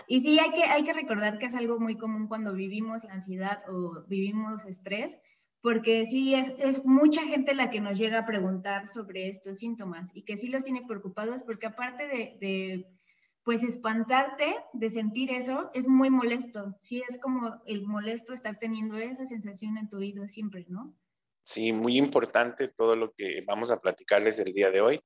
Y 0.07 0.21
sí, 0.21 0.39
hay 0.39 0.53
que, 0.53 0.65
hay 0.65 0.85
que 0.85 0.93
recordar 0.93 1.39
que 1.39 1.47
es 1.47 1.57
algo 1.57 1.81
muy 1.81 1.97
común 1.97 2.29
cuando 2.29 2.53
vivimos 2.53 3.05
la 3.05 3.15
ansiedad 3.15 3.63
o 3.69 4.05
vivimos 4.07 4.65
estrés, 4.67 5.19
porque 5.63 6.05
sí, 6.05 6.35
es, 6.35 6.53
es 6.59 6.85
mucha 6.85 7.23
gente 7.23 7.55
la 7.55 7.71
que 7.71 7.81
nos 7.81 7.99
llega 7.99 8.19
a 8.19 8.27
preguntar 8.27 8.87
sobre 8.87 9.29
estos 9.29 9.59
síntomas 9.59 10.15
y 10.15 10.23
que 10.23 10.37
sí 10.37 10.49
los 10.49 10.63
tiene 10.63 10.85
preocupados 10.87 11.43
porque 11.43 11.67
aparte 11.67 12.07
de 12.07 12.87
pues 13.45 13.63
espantarte 13.63 14.57
de 14.73 14.91
sentir 14.91 15.31
eso 15.31 15.71
es 15.75 15.87
muy 15.87 16.11
molesto. 16.11 16.75
Sí, 16.81 17.03
es 17.07 17.19
como 17.21 17.61
el 17.67 17.83
molesto 17.87 18.33
estar 18.33 18.59
teniendo 18.59 18.97
esa 18.97 19.27
sensación 19.27 19.77
en 19.77 19.89
tu 19.91 19.99
oído 19.99 20.27
siempre, 20.27 20.65
¿no? 20.69 20.95
Sí, 21.45 21.73
muy 21.73 21.99
importante 21.99 22.69
todo 22.69 22.97
lo 22.97 23.13
que 23.13 23.43
vamos 23.47 23.71
a 23.71 23.81
platicarles 23.81 24.39
el 24.39 24.55
día 24.55 24.71
de 24.71 24.81
hoy. 24.81 25.01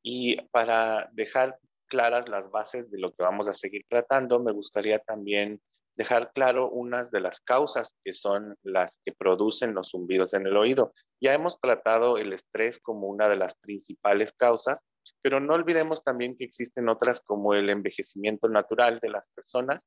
Y 0.00 0.40
para 0.48 1.10
dejar 1.12 1.58
claras 1.86 2.28
las 2.28 2.50
bases 2.50 2.90
de 2.90 3.00
lo 3.00 3.12
que 3.12 3.22
vamos 3.22 3.48
a 3.48 3.52
seguir 3.52 3.84
tratando, 3.88 4.38
me 4.38 4.52
gustaría 4.52 5.00
también 5.00 5.60
dejar 5.96 6.32
claro 6.32 6.70
unas 6.70 7.10
de 7.10 7.20
las 7.20 7.40
causas 7.40 7.94
que 8.04 8.12
son 8.12 8.56
las 8.62 8.98
que 9.04 9.12
producen 9.12 9.74
los 9.74 9.90
zumbidos 9.90 10.34
en 10.34 10.46
el 10.46 10.56
oído. 10.56 10.94
Ya 11.20 11.34
hemos 11.34 11.60
tratado 11.60 12.16
el 12.16 12.32
estrés 12.32 12.78
como 12.78 13.08
una 13.08 13.28
de 13.28 13.36
las 13.36 13.54
principales 13.56 14.32
causas, 14.32 14.78
pero 15.20 15.40
no 15.40 15.54
olvidemos 15.54 16.02
también 16.04 16.36
que 16.36 16.44
existen 16.44 16.88
otras 16.88 17.20
como 17.20 17.54
el 17.54 17.70
envejecimiento 17.70 18.48
natural 18.48 18.98
de 19.00 19.10
las 19.10 19.28
personas 19.28 19.80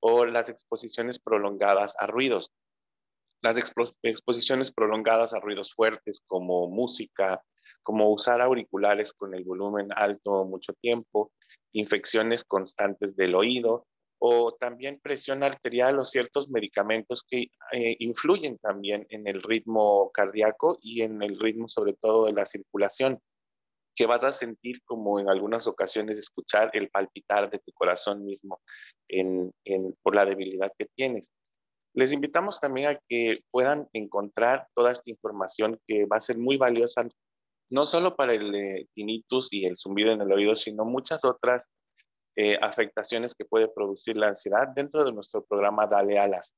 o 0.00 0.24
las 0.24 0.48
exposiciones 0.48 1.18
prolongadas 1.18 1.94
a 1.98 2.06
ruidos. 2.06 2.52
Las 3.42 3.56
exposiciones 4.02 4.72
prolongadas 4.72 5.32
a 5.32 5.40
ruidos 5.40 5.72
fuertes 5.72 6.22
como 6.26 6.68
música, 6.68 7.42
como 7.82 8.10
usar 8.10 8.40
auriculares 8.40 9.12
con 9.12 9.34
el 9.34 9.44
volumen 9.44 9.88
alto 9.94 10.44
mucho 10.44 10.72
tiempo, 10.74 11.32
infecciones 11.72 12.44
constantes 12.44 13.16
del 13.16 13.34
oído 13.34 13.86
o 14.20 14.52
también 14.52 14.98
presión 15.00 15.44
arterial 15.44 15.98
o 15.98 16.04
ciertos 16.04 16.48
medicamentos 16.48 17.22
que 17.22 17.50
eh, 17.72 17.96
influyen 18.00 18.58
también 18.58 19.06
en 19.10 19.28
el 19.28 19.42
ritmo 19.42 20.10
cardíaco 20.12 20.76
y 20.82 21.02
en 21.02 21.22
el 21.22 21.38
ritmo 21.38 21.68
sobre 21.68 21.94
todo 21.94 22.26
de 22.26 22.32
la 22.32 22.44
circulación 22.44 23.20
que 23.98 24.06
vas 24.06 24.22
a 24.22 24.30
sentir 24.30 24.80
como 24.84 25.18
en 25.18 25.28
algunas 25.28 25.66
ocasiones 25.66 26.18
escuchar 26.18 26.70
el 26.72 26.88
palpitar 26.88 27.50
de 27.50 27.58
tu 27.58 27.72
corazón 27.72 28.24
mismo 28.24 28.60
por 30.02 30.14
la 30.14 30.24
debilidad 30.24 30.70
que 30.78 30.86
tienes. 30.94 31.32
Les 31.94 32.12
invitamos 32.12 32.60
también 32.60 32.90
a 32.90 33.00
que 33.08 33.40
puedan 33.50 33.88
encontrar 33.92 34.68
toda 34.76 34.92
esta 34.92 35.10
información 35.10 35.80
que 35.88 36.04
va 36.04 36.18
a 36.18 36.20
ser 36.20 36.38
muy 36.38 36.56
valiosa, 36.56 37.08
no 37.70 37.86
solo 37.86 38.14
para 38.14 38.34
el 38.34 38.54
eh, 38.54 38.86
tinnitus 38.94 39.52
y 39.52 39.64
el 39.64 39.76
zumbido 39.76 40.12
en 40.12 40.20
el 40.20 40.30
oído, 40.30 40.54
sino 40.54 40.84
muchas 40.84 41.24
otras 41.24 41.66
eh, 42.36 42.56
afectaciones 42.62 43.34
que 43.34 43.46
puede 43.46 43.66
producir 43.66 44.16
la 44.16 44.28
ansiedad 44.28 44.68
dentro 44.76 45.04
de 45.04 45.12
nuestro 45.12 45.44
programa 45.44 45.88
Dale 45.88 46.20
Alas 46.20 46.52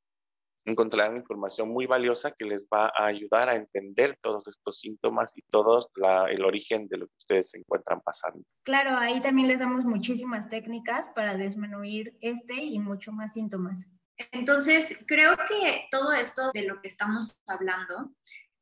encontrarán 0.64 1.16
información 1.16 1.68
muy 1.68 1.86
valiosa 1.86 2.32
que 2.32 2.44
les 2.44 2.66
va 2.66 2.92
a 2.96 3.06
ayudar 3.06 3.48
a 3.48 3.56
entender 3.56 4.18
todos 4.20 4.46
estos 4.48 4.78
síntomas 4.78 5.30
y 5.34 5.42
todo 5.50 5.88
el 6.28 6.44
origen 6.44 6.88
de 6.88 6.98
lo 6.98 7.06
que 7.06 7.14
ustedes 7.18 7.50
se 7.50 7.58
encuentran 7.58 8.00
pasando. 8.00 8.42
Claro, 8.64 8.96
ahí 8.96 9.20
también 9.20 9.48
les 9.48 9.60
damos 9.60 9.84
muchísimas 9.84 10.48
técnicas 10.48 11.08
para 11.08 11.36
disminuir 11.36 12.16
este 12.20 12.54
y 12.54 12.78
mucho 12.78 13.12
más 13.12 13.34
síntomas. 13.34 13.86
Entonces, 14.32 15.02
creo 15.06 15.36
que 15.48 15.86
todo 15.90 16.12
esto 16.12 16.50
de 16.52 16.62
lo 16.62 16.80
que 16.80 16.88
estamos 16.88 17.40
hablando, 17.46 18.12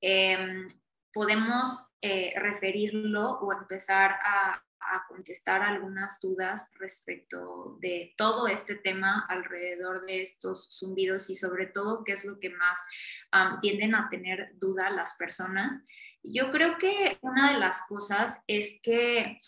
em, 0.00 0.68
podemos 1.12 1.84
eh, 2.00 2.32
referirlo 2.36 3.40
o 3.40 3.52
empezar 3.52 4.12
a, 4.22 4.62
a 4.80 5.06
contestar 5.08 5.62
algunas 5.62 6.20
dudas 6.20 6.70
respecto 6.78 7.78
de 7.80 8.14
todo 8.16 8.46
este 8.48 8.74
tema 8.74 9.26
alrededor 9.28 10.06
de 10.06 10.22
estos 10.22 10.78
zumbidos 10.78 11.30
y 11.30 11.34
sobre 11.34 11.66
todo 11.66 12.04
qué 12.04 12.12
es 12.12 12.24
lo 12.24 12.38
que 12.38 12.50
más 12.50 12.78
tienden 13.60 13.94
a 13.94 14.08
tener 14.08 14.52
duda 14.54 14.90
las 14.90 15.14
personas. 15.14 15.84
Yo 16.22 16.50
creo 16.50 16.78
que 16.78 17.18
una 17.22 17.52
de 17.52 17.58
las 17.58 17.86
cosas 17.86 18.42
es 18.46 18.80
que 18.82 19.38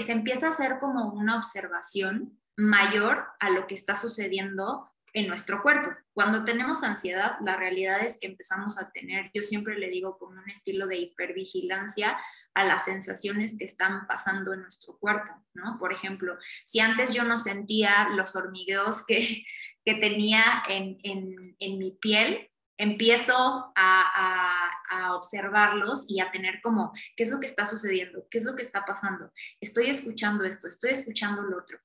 se 0.00 0.12
empieza 0.12 0.46
a 0.46 0.50
hacer 0.50 0.78
como 0.78 1.12
una 1.12 1.36
observación 1.36 2.38
mayor 2.56 3.26
a 3.38 3.50
lo 3.50 3.66
que 3.66 3.74
está 3.74 3.96
sucediendo 3.96 4.90
en 5.12 5.28
nuestro 5.28 5.62
cuerpo. 5.62 5.90
Cuando 6.12 6.44
tenemos 6.44 6.82
ansiedad, 6.82 7.36
la 7.40 7.56
realidad 7.56 8.04
es 8.04 8.18
que 8.20 8.26
empezamos 8.26 8.78
a 8.78 8.90
tener, 8.90 9.30
yo 9.34 9.42
siempre 9.42 9.78
le 9.78 9.88
digo, 9.88 10.18
como 10.18 10.40
un 10.40 10.50
estilo 10.50 10.86
de 10.86 10.98
hipervigilancia 10.98 12.18
a 12.54 12.64
las 12.64 12.84
sensaciones 12.84 13.56
que 13.58 13.64
están 13.64 14.06
pasando 14.06 14.52
en 14.52 14.62
nuestro 14.62 14.98
cuerpo, 14.98 15.32
¿no? 15.54 15.78
Por 15.78 15.92
ejemplo, 15.92 16.36
si 16.64 16.80
antes 16.80 17.14
yo 17.14 17.24
no 17.24 17.38
sentía 17.38 18.08
los 18.10 18.36
hormigueos 18.36 19.04
que, 19.06 19.44
que 19.84 19.94
tenía 19.94 20.62
en, 20.68 20.98
en, 21.02 21.56
en 21.58 21.78
mi 21.78 21.92
piel, 21.92 22.49
empiezo 22.80 23.72
a, 23.76 24.66
observarlos 25.12 26.06
y 26.08 26.20
a 26.20 26.30
tener 26.30 26.60
como, 26.62 26.92
¿qué 27.14 27.24
es 27.24 27.30
lo 27.30 27.38
que 27.38 27.46
está 27.46 27.66
sucediendo? 27.66 28.26
¿Qué 28.30 28.38
es 28.38 28.44
lo 28.44 28.56
que 28.56 28.62
está 28.62 28.84
pasando? 28.84 29.30
Estoy 29.60 29.90
escuchando 29.90 30.44
esto, 30.44 30.66
estoy 30.66 30.90
escuchando 30.90 31.42
lo 31.42 31.58
otro. 31.58 31.78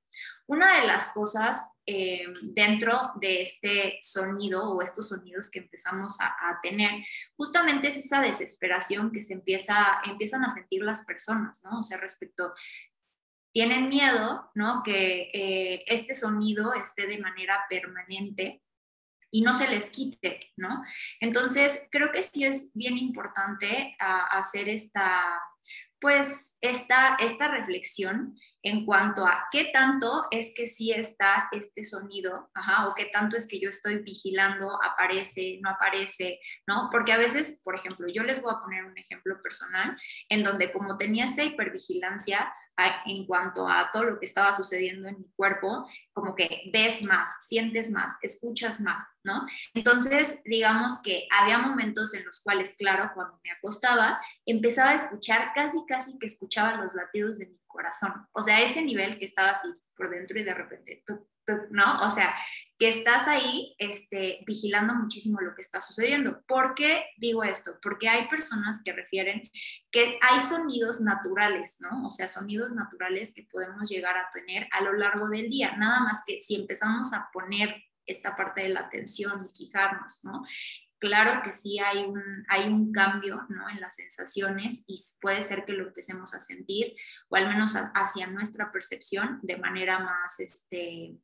Una 0.47 0.79
de 0.79 0.87
las 0.87 1.09
cosas 1.09 1.61
eh, 1.85 2.25
dentro 2.41 3.11
de 3.19 3.41
este 3.41 3.99
sonido 4.01 4.71
o 4.71 4.81
estos 4.81 5.09
sonidos 5.09 5.51
que 5.51 5.59
empezamos 5.59 6.19
a, 6.21 6.27
a, 6.27 6.59
tener, 6.61 7.03
justamente 7.35 7.89
es 7.89 7.97
esa 7.97 8.21
desesperación 8.21 9.11
que 9.11 9.21
se 9.21 9.33
empieza, 9.33 9.99
empiezan 10.05 10.43
a 10.45 10.49
sentir 10.49 10.81
las 10.83 11.03
personas, 11.05 11.61
¿no? 11.63 11.79
O 11.79 11.83
sea, 11.83 11.97
respecto, 11.97 12.53
tienen 13.53 13.89
miedo, 13.89 14.49
¿no? 14.55 14.81
Que 14.83 15.29
eh, 15.33 15.83
este 15.87 16.15
sonido 16.15 16.73
esté 16.73 17.07
de 17.07 17.19
manera 17.19 17.65
permanente 17.69 18.61
y 19.35 19.41
no 19.41 19.53
se 19.53 19.67
les 19.67 19.89
quite, 19.89 20.53
¿no? 20.55 20.81
Entonces, 21.19 21.89
creo 21.91 22.09
que 22.13 22.23
sí 22.23 22.45
es 22.45 22.71
bien 22.73 22.97
importante 22.97 23.93
ah, 23.99 24.27
hacer 24.31 24.69
esta, 24.69 25.21
pues, 25.99 26.57
esta, 26.61 27.15
esta 27.15 27.49
reflexión 27.49 28.37
en 28.63 28.85
cuanto 28.85 29.27
a 29.27 29.47
qué 29.51 29.71
tanto 29.73 30.25
es 30.31 30.53
que 30.55 30.67
sí 30.67 30.93
está 30.93 31.49
este 31.51 31.83
sonido, 31.83 32.49
ajá, 32.53 32.87
o 32.87 32.95
qué 32.95 33.07
tanto 33.11 33.35
es 33.35 33.45
que 33.45 33.59
yo 33.59 33.69
estoy 33.69 33.97
vigilando, 33.97 34.79
aparece, 34.81 35.59
no 35.61 35.69
aparece, 35.71 36.39
¿no? 36.65 36.87
Porque 36.89 37.11
a 37.11 37.17
veces, 37.17 37.61
por 37.61 37.75
ejemplo, 37.75 38.07
yo 38.07 38.23
les 38.23 38.41
voy 38.41 38.53
a 38.55 38.61
poner 38.61 38.85
un 38.85 38.97
ejemplo 38.97 39.35
personal 39.41 39.97
en 40.29 40.43
donde 40.43 40.71
como 40.71 40.97
tenía 40.97 41.25
esta 41.25 41.43
hipervigilancia 41.43 42.53
en 43.05 43.25
cuanto 43.25 43.67
a 43.67 43.89
todo 43.91 44.03
lo 44.03 44.19
que 44.19 44.25
estaba 44.25 44.53
sucediendo 44.53 45.07
en 45.07 45.19
mi 45.19 45.31
cuerpo, 45.35 45.89
como 46.13 46.35
que 46.35 46.69
ves 46.73 47.03
más, 47.03 47.29
sientes 47.47 47.91
más, 47.91 48.17
escuchas 48.21 48.81
más, 48.81 49.13
¿no? 49.23 49.45
Entonces, 49.73 50.41
digamos 50.43 51.01
que 51.03 51.27
había 51.31 51.57
momentos 51.57 52.13
en 52.13 52.25
los 52.25 52.41
cuales, 52.41 52.75
claro, 52.77 53.11
cuando 53.13 53.39
me 53.43 53.51
acostaba, 53.51 54.19
empezaba 54.45 54.91
a 54.91 54.95
escuchar 54.95 55.51
casi, 55.53 55.85
casi 55.87 56.17
que 56.19 56.27
escuchaba 56.27 56.77
los 56.77 56.93
latidos 56.93 57.37
de 57.37 57.47
mi 57.47 57.59
corazón. 57.67 58.27
O 58.33 58.41
sea, 58.41 58.61
ese 58.61 58.81
nivel 58.81 59.17
que 59.19 59.25
estaba 59.25 59.51
así 59.51 59.67
por 59.95 60.09
dentro 60.09 60.39
y 60.39 60.43
de 60.43 60.53
repente, 60.53 61.03
¿no? 61.71 62.01
O 62.01 62.11
sea, 62.11 62.35
que 62.77 62.89
estás 62.89 63.27
ahí 63.27 63.75
este, 63.77 64.43
vigilando 64.45 64.93
muchísimo 64.95 65.39
lo 65.41 65.55
que 65.55 65.61
está 65.61 65.79
sucediendo. 65.79 66.41
¿Por 66.45 66.75
qué 66.75 67.05
digo 67.17 67.43
esto? 67.43 67.77
Porque 67.81 68.09
hay 68.09 68.27
personas 68.27 68.81
que 68.83 68.93
refieren 68.93 69.49
que 69.91 70.19
hay 70.21 70.41
sonidos 70.41 70.99
naturales, 70.99 71.77
¿no? 71.79 72.07
O 72.07 72.11
sea, 72.11 72.27
sonidos 72.27 72.73
naturales 72.73 73.33
que 73.33 73.43
podemos 73.43 73.89
llegar 73.89 74.17
a 74.17 74.29
tener 74.33 74.67
a 74.71 74.81
lo 74.81 74.93
largo 74.93 75.29
del 75.29 75.49
día. 75.49 75.75
Nada 75.77 76.01
más 76.01 76.23
que 76.25 76.41
si 76.41 76.55
empezamos 76.55 77.13
a 77.13 77.29
poner 77.31 77.75
esta 78.05 78.35
parte 78.35 78.61
de 78.61 78.69
la 78.69 78.81
atención 78.81 79.49
y 79.51 79.57
fijarnos, 79.57 80.19
¿no? 80.23 80.43
claro 80.99 81.41
que 81.43 81.51
sí 81.51 81.79
hay 81.79 82.03
un, 82.03 82.45
hay 82.47 82.67
un 82.67 82.91
cambio 82.91 83.45
¿no? 83.49 83.69
en 83.69 83.79
las 83.79 83.95
sensaciones 83.95 84.83
y 84.87 84.95
puede 85.21 85.43
ser 85.43 85.65
que 85.65 85.73
lo 85.73 85.87
empecemos 85.87 86.33
a 86.33 86.39
sentir, 86.39 86.95
o 87.29 87.35
al 87.35 87.47
menos 87.47 87.73
hacia 87.93 88.27
nuestra 88.27 88.71
percepción, 88.71 89.39
de 89.43 89.57
manera 89.57 89.99
más, 89.99 90.39
este, 90.39 91.15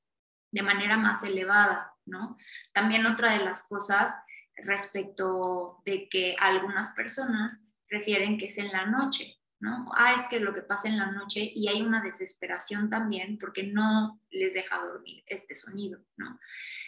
de 0.51 0.61
manera 0.61 0.97
más 0.97 1.23
elevada. 1.23 1.91
¿no? 2.05 2.37
También 2.73 3.05
otra 3.05 3.37
de 3.37 3.43
las 3.43 3.67
cosas 3.67 4.11
respecto 4.57 5.81
de 5.85 6.09
que 6.09 6.35
algunas 6.39 6.91
personas 6.91 7.71
refieren 7.89 8.37
que 8.37 8.45
es 8.45 8.57
en 8.57 8.71
la 8.71 8.85
noche, 8.85 9.37
¿no? 9.59 9.91
Ah, 9.95 10.13
es 10.13 10.23
que 10.29 10.39
lo 10.39 10.53
que 10.53 10.61
pasa 10.61 10.87
en 10.87 10.97
la 10.97 11.11
noche 11.11 11.51
y 11.55 11.67
hay 11.67 11.81
una 11.81 12.01
desesperación 12.01 12.89
también 12.89 13.37
porque 13.37 13.63
no 13.63 14.21
les 14.29 14.53
deja 14.53 14.77
dormir 14.79 15.23
este 15.25 15.55
sonido, 15.55 15.99
¿no? 16.15 16.39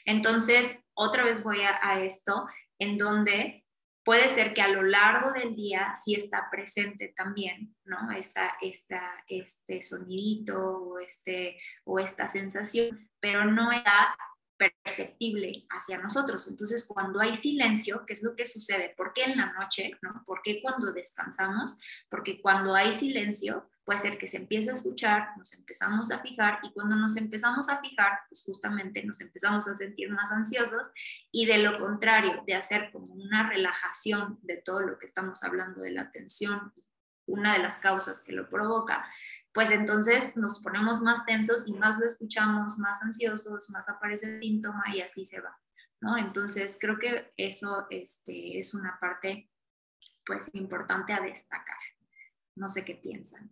Entonces, 0.05 0.85
otra 0.93 1.23
vez 1.23 1.43
voy 1.43 1.61
a, 1.61 2.01
esto, 2.01 2.47
en 2.77 2.97
donde 2.97 3.62
puede 4.03 4.29
ser 4.29 4.53
que 4.53 4.61
a 4.61 4.67
lo 4.67 4.83
largo 4.83 5.31
del 5.31 5.55
día 5.55 5.93
sí 5.95 6.15
está 6.15 6.49
presente 6.51 7.13
también, 7.15 7.75
¿no? 7.85 8.11
Esta, 8.11 8.55
este 8.59 9.81
sonidito 9.81 10.77
o, 10.77 10.99
este, 10.99 11.57
o 11.85 11.99
esta 11.99 12.27
sensación, 12.27 13.09
pero 13.19 13.45
no 13.45 13.71
está 13.71 14.15
perceptible 14.57 15.65
hacia 15.69 15.97
nosotros. 15.99 16.47
Entonces, 16.47 16.85
cuando 16.87 17.19
hay 17.19 17.35
silencio, 17.35 18.03
¿qué 18.05 18.13
es 18.13 18.23
lo 18.23 18.35
que 18.35 18.45
sucede? 18.45 18.93
¿Por 18.95 19.13
qué 19.13 19.23
en 19.23 19.37
la 19.37 19.51
noche? 19.53 19.91
¿no? 20.01 20.23
¿Por 20.25 20.41
qué 20.41 20.61
cuando 20.61 20.91
descansamos? 20.93 21.79
Porque 22.09 22.41
cuando 22.41 22.75
hay 22.75 22.93
silencio, 22.93 23.69
puede 23.83 23.99
ser 23.99 24.17
que 24.17 24.27
se 24.27 24.37
empiece 24.37 24.69
a 24.69 24.73
escuchar, 24.73 25.37
nos 25.37 25.53
empezamos 25.53 26.11
a 26.11 26.19
fijar 26.19 26.59
y 26.63 26.71
cuando 26.71 26.95
nos 26.95 27.17
empezamos 27.17 27.69
a 27.69 27.79
fijar, 27.79 28.19
pues 28.29 28.43
justamente 28.43 29.03
nos 29.03 29.19
empezamos 29.21 29.67
a 29.67 29.75
sentir 29.75 30.09
más 30.09 30.31
ansiosos 30.31 30.91
y 31.31 31.45
de 31.45 31.57
lo 31.57 31.77
contrario, 31.79 32.43
de 32.47 32.55
hacer 32.55 32.91
como 32.91 33.13
una 33.13 33.49
relajación 33.49 34.39
de 34.41 34.57
todo 34.57 34.81
lo 34.81 34.97
que 34.97 35.05
estamos 35.05 35.43
hablando 35.43 35.81
de 35.81 35.91
la 35.91 36.11
tensión, 36.11 36.73
una 37.25 37.53
de 37.53 37.59
las 37.59 37.79
causas 37.79 38.21
que 38.21 38.33
lo 38.33 38.49
provoca, 38.49 39.05
pues 39.53 39.69
entonces 39.71 40.35
nos 40.35 40.61
ponemos 40.61 41.01
más 41.01 41.25
tensos 41.25 41.67
y 41.67 41.73
más 41.73 41.99
lo 41.99 42.05
escuchamos, 42.05 42.79
más 42.79 43.01
ansiosos, 43.03 43.69
más 43.69 43.87
aparece 43.87 44.37
el 44.37 44.41
síntoma 44.41 44.83
y 44.93 45.01
así 45.01 45.25
se 45.25 45.41
va, 45.41 45.57
¿no? 46.01 46.17
Entonces 46.17 46.77
creo 46.79 46.97
que 46.97 47.31
eso 47.37 47.85
este, 47.89 48.59
es 48.59 48.73
una 48.73 48.97
parte 48.99 49.49
pues 50.25 50.49
importante 50.53 51.13
a 51.13 51.21
destacar. 51.21 51.77
No 52.55 52.69
sé 52.69 52.83
qué 52.85 52.95
piensan. 52.95 53.51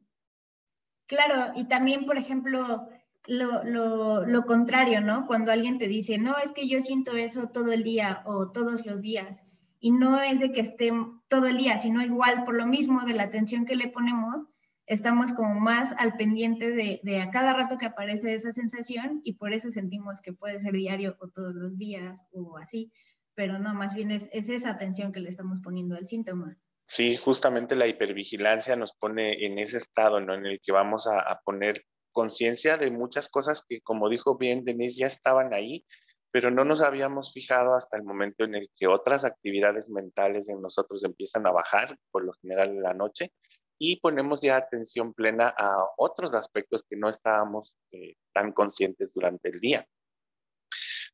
Claro, 1.11 1.51
y 1.57 1.65
también, 1.65 2.05
por 2.05 2.17
ejemplo, 2.17 2.87
lo, 3.27 3.65
lo, 3.65 4.25
lo, 4.25 4.45
contrario, 4.45 5.01
¿no? 5.01 5.27
Cuando 5.27 5.51
alguien 5.51 5.77
te 5.77 5.89
dice, 5.89 6.17
no, 6.17 6.37
es 6.37 6.53
que 6.53 6.69
yo 6.69 6.79
siento 6.79 7.17
eso 7.17 7.49
todo 7.49 7.73
el 7.73 7.83
día 7.83 8.21
o 8.25 8.49
todos 8.53 8.85
los 8.85 9.01
días, 9.01 9.43
y 9.81 9.91
no 9.91 10.21
es 10.21 10.39
de 10.39 10.53
que 10.53 10.61
esté 10.61 10.93
todo 11.27 11.47
el 11.47 11.57
día, 11.57 11.77
sino 11.77 12.01
igual 12.01 12.45
por 12.45 12.55
lo 12.55 12.65
mismo 12.65 13.01
de 13.01 13.11
la 13.11 13.23
atención 13.23 13.65
que 13.65 13.75
le 13.75 13.89
ponemos, 13.89 14.45
estamos 14.85 15.33
como 15.33 15.59
más 15.59 15.93
al 15.97 16.15
pendiente 16.15 16.71
de, 16.71 17.21
a 17.21 17.29
cada 17.29 17.55
rato 17.55 17.77
que 17.77 17.87
aparece 17.87 18.33
esa 18.33 18.53
sensación 18.53 19.19
y 19.25 19.33
por 19.33 19.51
eso 19.51 19.69
sentimos 19.69 20.21
que 20.21 20.31
puede 20.31 20.61
ser 20.61 20.71
diario 20.71 21.17
o 21.19 21.27
todos 21.27 21.53
los 21.53 21.77
días 21.77 22.23
o 22.31 22.57
así, 22.57 22.89
pero 23.35 23.59
no, 23.59 23.73
más 23.73 23.95
bien 23.95 24.11
es, 24.11 24.29
esa 24.31 24.69
atención 24.69 25.11
que 25.11 25.19
le 25.19 25.27
estamos 25.27 25.59
poniendo 25.59 25.97
al 25.97 26.05
síntoma. 26.05 26.57
Sí, 26.83 27.15
justamente 27.17 27.75
la 27.75 27.87
hipervigilancia 27.87 28.75
nos 28.75 28.93
pone 28.93 29.45
en 29.45 29.59
ese 29.59 29.77
estado 29.77 30.19
¿no? 30.19 30.33
en 30.33 30.45
el 30.45 30.59
que 30.61 30.71
vamos 30.71 31.07
a, 31.07 31.39
poner 31.45 31.85
conciencia 32.11 32.75
de 32.75 32.91
muchas 32.91 33.29
cosas 33.29 33.63
que, 33.67 33.81
como 33.81 34.09
dijo 34.09 34.37
bien 34.37 34.65
Denise, 34.65 34.99
ya 34.99 35.07
estaban 35.07 35.53
ahí, 35.53 35.85
pero 36.31 36.51
no 36.51 36.65
nos 36.65 36.81
habíamos 36.81 37.31
fijado 37.33 37.75
hasta 37.75 37.97
el 37.97 38.03
momento 38.03 38.43
en 38.43 38.55
el 38.55 38.69
que 38.75 38.87
otras 38.87 39.23
actividades 39.23 39.89
mentales 39.89 40.49
en 40.49 40.61
nosotros 40.61 41.03
empiezan 41.03 41.47
a 41.47 41.51
bajar, 41.51 41.87
por 42.11 42.25
lo 42.25 42.33
general 42.33 42.69
en 42.69 42.83
la 42.83 42.93
noche, 42.93 43.31
y 43.77 43.99
ponemos 43.99 44.41
ya 44.41 44.57
atención 44.57 45.13
plena 45.13 45.53
a 45.57 45.75
otros 45.97 46.35
aspectos 46.35 46.83
que 46.87 46.97
no 46.97 47.09
estábamos 47.09 47.77
eh, 47.91 48.15
tan 48.33 48.51
conscientes 48.51 49.13
durante 49.13 49.49
el 49.49 49.59
día. 49.59 49.87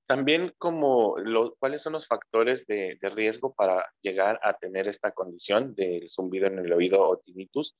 También 0.07 0.53
como 0.57 1.15
cuáles 1.59 1.81
son 1.81 1.93
los 1.93 2.07
factores 2.07 2.65
de, 2.65 2.97
riesgo 3.01 3.53
para 3.53 3.85
llegar 4.01 4.39
a 4.41 4.53
tener 4.53 4.87
esta 4.87 5.11
condición 5.11 5.75
del 5.75 6.09
zumbido 6.09 6.47
en 6.47 6.59
el 6.59 6.71
oído 6.71 7.01
o 7.01 7.17
tinnitus. 7.17 7.77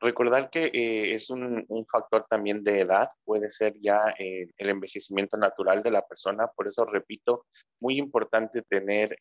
Recordar 0.00 0.48
que 0.48 0.66
eh, 0.66 1.14
es 1.14 1.28
un, 1.28 1.66
factor 1.90 2.24
también 2.28 2.64
de 2.64 2.80
edad, 2.80 3.10
puede 3.24 3.50
ser 3.50 3.74
ya 3.80 4.14
eh, 4.18 4.46
el 4.56 4.70
envejecimiento 4.70 5.36
natural 5.36 5.82
de 5.82 5.90
la 5.90 6.06
persona, 6.06 6.46
por 6.48 6.68
eso 6.68 6.84
repito, 6.84 7.46
muy 7.80 7.98
importante 7.98 8.62
tener 8.62 9.18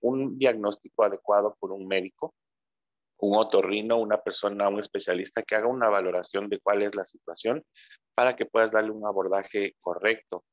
un 0.00 0.38
diagnóstico 0.38 1.04
adecuado 1.04 1.56
por 1.60 1.72
un 1.72 1.86
médico 1.86 2.34
un 3.18 3.36
otorrino, 3.36 3.98
una 3.98 4.20
persona, 4.20 4.68
un 4.68 4.80
especialista 4.80 5.42
que 5.42 5.54
haga 5.54 5.68
una 5.68 5.88
valoración 5.88 6.48
de 6.48 6.60
cuál 6.60 6.82
es 6.82 6.94
la 6.94 7.06
situación 7.06 7.64
para 8.14 8.36
que 8.36 8.46
puedas 8.46 8.72
darle 8.72 8.90
un 8.90 9.06
abordaje 9.06 9.74
correcto. 9.80 10.44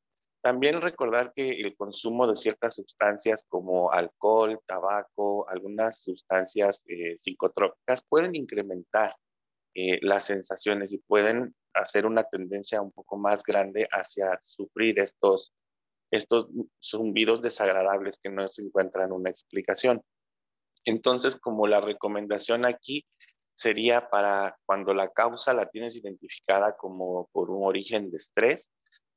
También 0.43 0.81
recordar 0.81 1.31
que 1.33 1.61
el 1.61 1.73
consumo 1.77 2.27
de 2.27 2.35
ciertas 2.35 2.75
sustancias 2.75 3.45
como 3.47 3.93
alcohol, 3.93 4.59
tabaco, 4.67 5.47
algunas 5.47 6.03
sustancias 6.03 6.83
eh, 6.87 7.17
psicotrópicas 7.17 8.03
pueden 8.09 8.35
incrementar 8.35 9.15
eh, 9.73 9.99
las 10.01 10.25
sensaciones 10.25 10.91
y 10.91 10.97
pueden 10.97 11.55
hacer 11.73 12.05
una 12.05 12.25
tendencia 12.25 12.81
un 12.81 12.91
poco 12.91 13.17
más 13.17 13.41
grande 13.41 13.87
hacia 13.89 14.37
sufrir 14.41 14.99
estos, 14.99 15.53
estos 16.11 16.49
zumbidos 16.83 17.41
desagradables 17.41 18.19
que 18.21 18.29
no 18.29 18.49
se 18.49 18.63
encuentran 18.63 19.13
una 19.13 19.29
explicación. 19.29 20.01
Entonces, 20.83 21.37
como 21.37 21.67
la 21.67 21.79
recomendación 21.79 22.65
aquí 22.65 23.05
sería 23.55 24.09
para 24.09 24.57
cuando 24.65 24.93
la 24.93 25.07
causa 25.07 25.53
la 25.53 25.69
tienes 25.69 25.95
identificada 25.95 26.75
como 26.75 27.29
por 27.31 27.49
un 27.49 27.63
origen 27.65 28.11
de 28.11 28.17
estrés, 28.17 28.69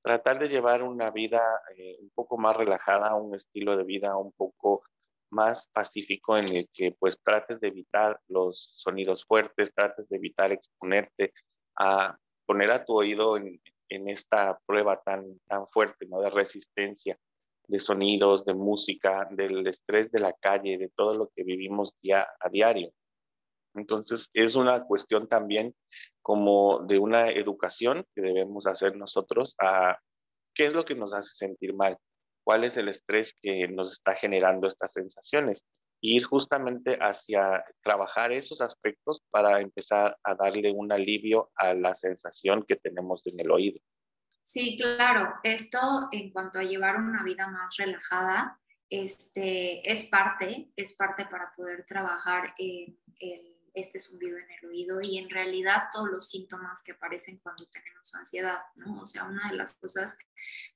tratar 0.06 0.38
de 0.38 0.46
llevar 0.46 0.84
una 0.84 1.10
vida 1.10 1.42
eh, 1.76 1.96
un 2.00 2.10
poco 2.14 2.38
más 2.38 2.56
relajada, 2.56 3.16
un 3.16 3.34
estilo 3.34 3.76
de 3.76 3.82
vida 3.82 4.16
un 4.16 4.30
poco 4.30 4.84
más 5.32 5.68
pacífico 5.72 6.38
en 6.38 6.46
el 6.54 6.68
que 6.72 6.92
pues 6.96 7.20
trates 7.24 7.58
de 7.58 7.66
evitar 7.66 8.20
los 8.28 8.70
sonidos 8.76 9.24
fuertes, 9.24 9.74
trates 9.74 10.08
de 10.08 10.16
evitar 10.18 10.52
exponerte 10.52 11.32
a 11.76 12.16
poner 12.46 12.70
a 12.70 12.84
tu 12.84 12.96
oído 12.96 13.36
en, 13.36 13.60
en 13.88 14.08
esta 14.08 14.60
prueba 14.64 15.02
tan, 15.02 15.40
tan 15.48 15.66
fuerte, 15.66 16.06
¿no? 16.06 16.20
De 16.20 16.30
resistencia 16.30 17.18
de 17.66 17.80
sonidos, 17.80 18.44
de 18.44 18.54
música, 18.54 19.26
del 19.32 19.66
estrés 19.66 20.12
de 20.12 20.20
la 20.20 20.32
calle, 20.34 20.78
de 20.78 20.88
todo 20.90 21.16
lo 21.16 21.30
que 21.34 21.42
vivimos 21.42 21.96
día 22.00 22.28
a 22.38 22.48
diario. 22.48 22.92
Entonces, 23.76 24.30
es 24.34 24.54
una 24.56 24.82
cuestión 24.84 25.28
también 25.28 25.74
como 26.22 26.80
de 26.80 26.98
una 26.98 27.30
educación 27.30 28.04
que 28.14 28.22
debemos 28.22 28.66
hacer 28.66 28.96
nosotros 28.96 29.54
a 29.60 29.98
qué 30.54 30.64
es 30.64 30.74
lo 30.74 30.84
que 30.84 30.94
nos 30.94 31.14
hace 31.14 31.34
sentir 31.34 31.74
mal, 31.74 31.98
cuál 32.44 32.64
es 32.64 32.76
el 32.76 32.88
estrés 32.88 33.34
que 33.42 33.68
nos 33.68 33.92
está 33.92 34.14
generando 34.14 34.66
estas 34.66 34.92
sensaciones. 34.92 35.62
ir 36.02 36.24
justamente 36.24 36.98
hacia 37.00 37.64
trabajar 37.82 38.30
esos 38.30 38.60
aspectos 38.60 39.22
para 39.30 39.60
empezar 39.60 40.16
a 40.22 40.34
darle 40.34 40.70
un 40.70 40.92
alivio 40.92 41.50
a 41.56 41.72
la 41.72 41.94
sensación 41.94 42.64
que 42.68 42.76
tenemos 42.76 43.26
en 43.26 43.40
el 43.40 43.50
oído. 43.50 43.80
Sí, 44.42 44.78
claro. 44.78 45.34
Esto 45.42 45.78
en 46.12 46.30
cuanto 46.30 46.58
a 46.58 46.64
llevar 46.64 46.96
una 46.96 47.24
vida 47.24 47.48
más 47.48 47.74
relajada, 47.78 48.60
este, 48.90 49.90
es 49.90 50.04
parte, 50.04 50.70
es 50.76 50.94
parte 50.94 51.26
para 51.26 51.52
poder 51.56 51.84
trabajar 51.84 52.54
en 52.58 52.96
el 53.18 53.55
este 53.76 53.98
zumbido 53.98 54.38
en 54.38 54.50
el 54.50 54.68
oído 54.70 55.00
y 55.02 55.18
en 55.18 55.28
realidad 55.28 55.84
todos 55.92 56.08
los 56.10 56.30
síntomas 56.30 56.82
que 56.82 56.92
aparecen 56.92 57.38
cuando 57.38 57.68
tenemos 57.68 58.14
ansiedad, 58.14 58.58
¿no? 58.76 59.02
O 59.02 59.06
sea, 59.06 59.24
una 59.24 59.50
de 59.50 59.56
las 59.56 59.74
cosas 59.74 60.16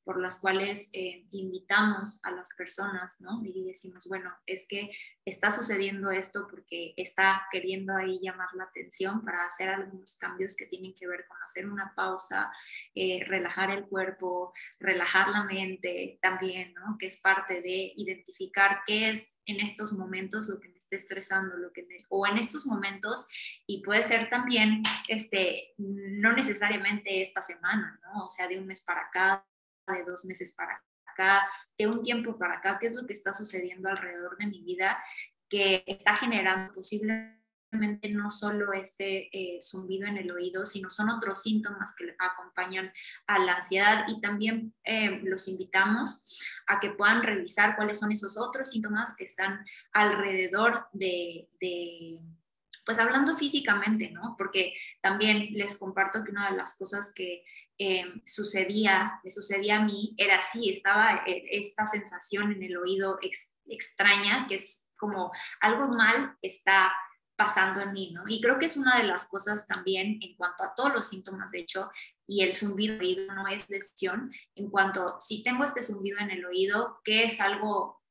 por 0.05 0.21
las 0.21 0.39
cuales 0.39 0.91
eh, 0.93 1.25
invitamos 1.33 2.21
a 2.25 2.31
las 2.31 2.51
personas, 2.57 3.21
¿no? 3.21 3.43
Y 3.43 3.67
decimos, 3.67 4.07
bueno, 4.07 4.31
es 4.45 4.67
que 4.69 4.91
está 5.25 5.51
sucediendo 5.51 6.11
esto 6.11 6.47
porque 6.49 6.93
está 6.97 7.47
queriendo 7.51 7.97
ahí 7.97 8.21
llamar 8.23 8.49
la 8.55 8.65
atención 8.65 9.25
para 9.25 9.47
hacer 9.47 9.71
algunos 9.71 10.17
cambios 10.17 10.55
que 10.55 10.67
tienen 10.67 10.95
que 10.95 11.07
ver 11.07 11.27
con 11.27 11.43
hacer 11.43 11.69
una 11.69 11.95
pausa, 11.97 12.53
eh, 12.95 13.25
relajar 13.27 13.71
el 13.71 13.87
cuerpo, 13.87 14.53
relajar 14.79 15.29
la 15.29 15.45
mente 15.45 16.19
también, 16.21 16.75
¿no? 16.75 16.97
Que 16.99 17.07
es 17.07 17.21
parte 17.21 17.63
de 17.63 17.95
identificar 17.97 18.83
qué 18.87 19.09
es 19.11 19.35
en 19.47 19.61
estos 19.61 19.93
momentos 19.93 20.49
lo 20.49 20.61
que 20.61 20.69
estresando, 20.97 21.57
lo 21.57 21.73
que 21.73 21.85
me, 21.85 21.97
o 22.09 22.27
en 22.27 22.39
estos 22.39 22.67
momentos, 22.67 23.27
y 23.67 23.83
puede 23.83 24.03
ser 24.03 24.29
también, 24.31 24.83
este, 25.09 25.75
no 25.79 26.33
necesariamente 26.33 27.23
esta 27.23 27.43
semana, 27.43 27.99
¿no? 28.03 28.25
O 28.25 28.29
sea, 28.29 28.49
de 28.49 28.59
un 28.59 28.67
mes 28.67 28.83
para 28.83 29.03
acá, 29.03 29.47
de 29.89 30.05
dos 30.05 30.25
meses 30.25 30.55
para 30.55 30.83
acá, 31.07 31.49
de 31.77 31.87
un 31.87 32.03
tiempo 32.03 32.39
para 32.39 32.59
acá, 32.59 32.79
qué 32.81 32.87
es 32.87 32.95
lo 32.95 33.07
que 33.07 33.13
está 33.13 33.33
sucediendo 33.33 33.89
alrededor 33.89 34.37
de 34.39 34.47
mi 34.47 34.63
vida 34.63 35.03
que 35.49 35.83
está 35.87 36.15
generando 36.15 36.73
posiblemente 36.73 37.40
no 37.73 38.31
solo 38.31 38.73
este 38.73 39.29
eh, 39.33 39.61
zumbido 39.63 40.07
en 40.07 40.19
el 40.19 40.31
oído, 40.31 40.67
sino 40.67 40.91
son 40.91 41.09
otros 41.11 41.43
síntomas 41.43 41.95
que 41.97 42.15
acompañan 42.19 42.93
a 43.27 43.39
la 43.39 43.57
ansiedad 43.57 44.05
y 44.09 44.21
también 44.21 44.75
eh, 44.85 45.21
los 45.23 45.49
invitamos 45.49 46.39
a 46.67 46.81
que 46.81 46.91
puedan 46.91 47.23
revisar 47.23 47.77
cuáles 47.77 47.99
son 47.99 48.11
esos 48.13 48.39
otros 48.39 48.71
síntomas 48.71 49.15
que 49.17 49.25
están 49.25 49.65
alrededor 49.93 50.89
de, 50.93 51.49
pues 52.85 52.99
hablando 52.99 53.37
físicamente, 53.37 54.11
¿no? 54.11 54.35
Porque 54.37 54.75
también 55.01 55.53
les 55.53 55.79
comparto 55.79 56.25
que 56.25 56.33
una 56.33 56.51
de 56.51 56.57
las 56.57 56.77
cosas 56.77 57.13
que 57.15 57.45
eh, 57.79 58.05
sucedía, 58.25 59.21
me 59.25 59.31
sucedía 59.31 59.79
a 59.79 59.85
mí, 59.85 60.15
era 60.19 60.39
así, 60.39 60.71
estaba 60.71 61.23
esta 61.27 61.87
sensación 61.87 62.53
en 62.53 62.63
el 62.63 62.77
oído 62.77 63.19
extraña, 63.67 64.47
que 64.49 64.57
es 64.57 64.87
como 65.01 65.33
algo 65.61 65.89
mal 65.89 66.37
está 66.43 66.93
pasando 67.41 67.81
en 67.81 67.93
mí, 67.93 68.11
¿no? 68.13 68.23
Y 68.27 68.39
creo 68.39 68.59
que 68.59 68.67
es 68.67 68.77
una 68.77 68.99
de 68.99 69.05
las 69.05 69.27
cosas 69.27 69.67
también 69.67 70.19
en 70.21 70.37
cuanto 70.37 70.63
a 70.63 70.75
todos 70.75 70.93
los 70.93 71.09
síntomas, 71.09 71.53
de 71.53 71.61
hecho, 71.61 71.91
y 72.27 72.43
el 72.43 72.53
zumbido 72.53 72.99
oído 72.99 73.33
no 73.33 73.49
es 73.49 73.67
decisión, 73.67 74.31
en 74.55 74.69
cuanto 74.69 75.19
si 75.23 75.43
tengo 75.43 75.65
este 75.65 75.83
zumbido 75.83 76.19
en 76.19 76.31
el 76.31 76.45
oído, 76.45 77.01
¿qué 77.03 77.25
es 77.25 77.41
algo 77.41 78.03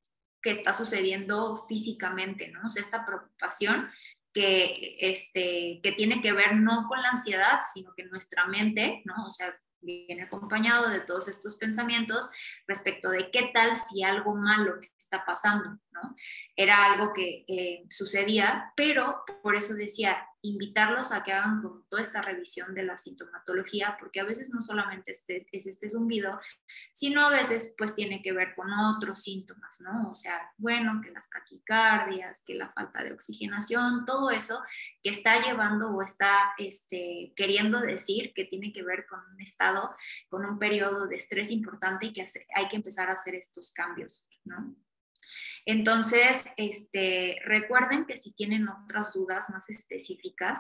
que 0.42 0.50
está 0.50 0.74
sucediendo 0.74 1.56
físicamente, 1.68 2.48
¿no? 2.48 2.62
O 2.66 2.70
sea, 2.72 2.82
esta 2.82 3.06
preocupación 3.06 3.92
que, 4.34 4.98
este, 5.00 5.80
que 5.84 5.92
tiene 5.92 6.24
que 6.24 6.34
ver 6.34 6.56
no 6.56 6.88
con 6.88 7.00
la 7.00 7.10
ansiedad, 7.10 7.60
sino 7.72 7.94
que 7.96 8.06
nuestra 8.06 8.48
mente, 8.48 9.04
¿no? 9.06 9.28
O 9.28 9.32
sea, 9.32 9.56
viene 9.82 10.24
acompañado 10.24 10.90
de 10.90 11.02
todos 11.02 11.28
estos 11.28 11.58
pensamientos 11.58 12.30
respecto 12.68 13.10
de 13.10 13.32
qué 13.32 13.52
tal 13.54 13.76
si 13.76 14.04
algo 14.04 14.36
malo 14.36 14.80
está 14.98 15.26
pasando, 15.26 15.80
¿no? 15.92 16.16
Era 16.56 16.86
algo 16.86 17.14
que 17.14 17.46
eh, 17.48 17.86
sucedía, 17.90 18.72
pero 18.76 19.24
por 19.42 19.56
eso 19.56 19.74
decía, 19.74 20.26
invitarlos 20.42 21.12
a 21.12 21.24
que 21.24 21.34
hagan 21.34 21.62
como 21.62 21.82
toda 21.90 22.02
esta 22.02 22.22
revisión 22.22 22.74
de 22.74 22.84
la 22.84 22.98
sintomatología, 22.98 23.98
porque 24.00 24.20
a 24.20 24.24
veces 24.24 24.52
no 24.54 24.62
solamente 24.62 25.12
este, 25.12 25.46
es 25.52 25.68
este 25.68 25.90
zumbido, 25.90 26.40
sino 26.94 27.26
a 27.26 27.30
veces 27.30 27.76
pues 27.78 27.94
tiene 27.94 28.22
que 28.22 28.32
ver 28.32 28.56
con 28.56 28.72
otros 28.72 29.22
síntomas, 29.22 29.82
¿no? 29.82 30.10
O 30.12 30.16
sea, 30.16 30.52
bueno, 30.58 31.02
que 31.04 31.12
las 31.12 31.30
taquicardias, 31.30 32.44
que 32.46 32.56
la 32.56 32.72
falta 32.72 33.04
de 33.04 33.14
oxigenación, 33.14 34.06
todo 34.06 34.32
eso 34.32 34.62
que 35.04 35.10
está 35.10 35.42
llevando 35.42 35.90
o 35.90 36.02
está 36.02 36.54
este, 36.58 37.34
queriendo 37.36 37.80
decir 37.82 38.34
que 38.34 38.46
tiene 38.46 38.72
que 38.72 38.84
ver 38.84 39.06
con 39.08 39.20
un 39.34 39.42
estado, 39.42 39.94
con 40.30 40.46
un 40.46 40.58
periodo 40.58 41.08
de 41.08 41.18
estrés 41.18 41.52
importante 41.52 42.08
y 42.08 42.14
que 42.14 42.26
hay 42.56 42.68
que 42.68 42.78
empezar 42.78 43.10
a 43.10 43.14
hacer 43.14 43.36
estos 43.36 43.72
cambios, 43.74 44.28
¿no? 44.46 44.76
Entonces, 45.66 46.46
este, 46.58 47.38
recuerden 47.46 48.06
que 48.06 48.18
si 48.18 48.34
tienen 48.34 48.68
otras 48.70 49.14
dudas 49.14 49.50
más 49.50 49.70
específicas, 49.70 50.60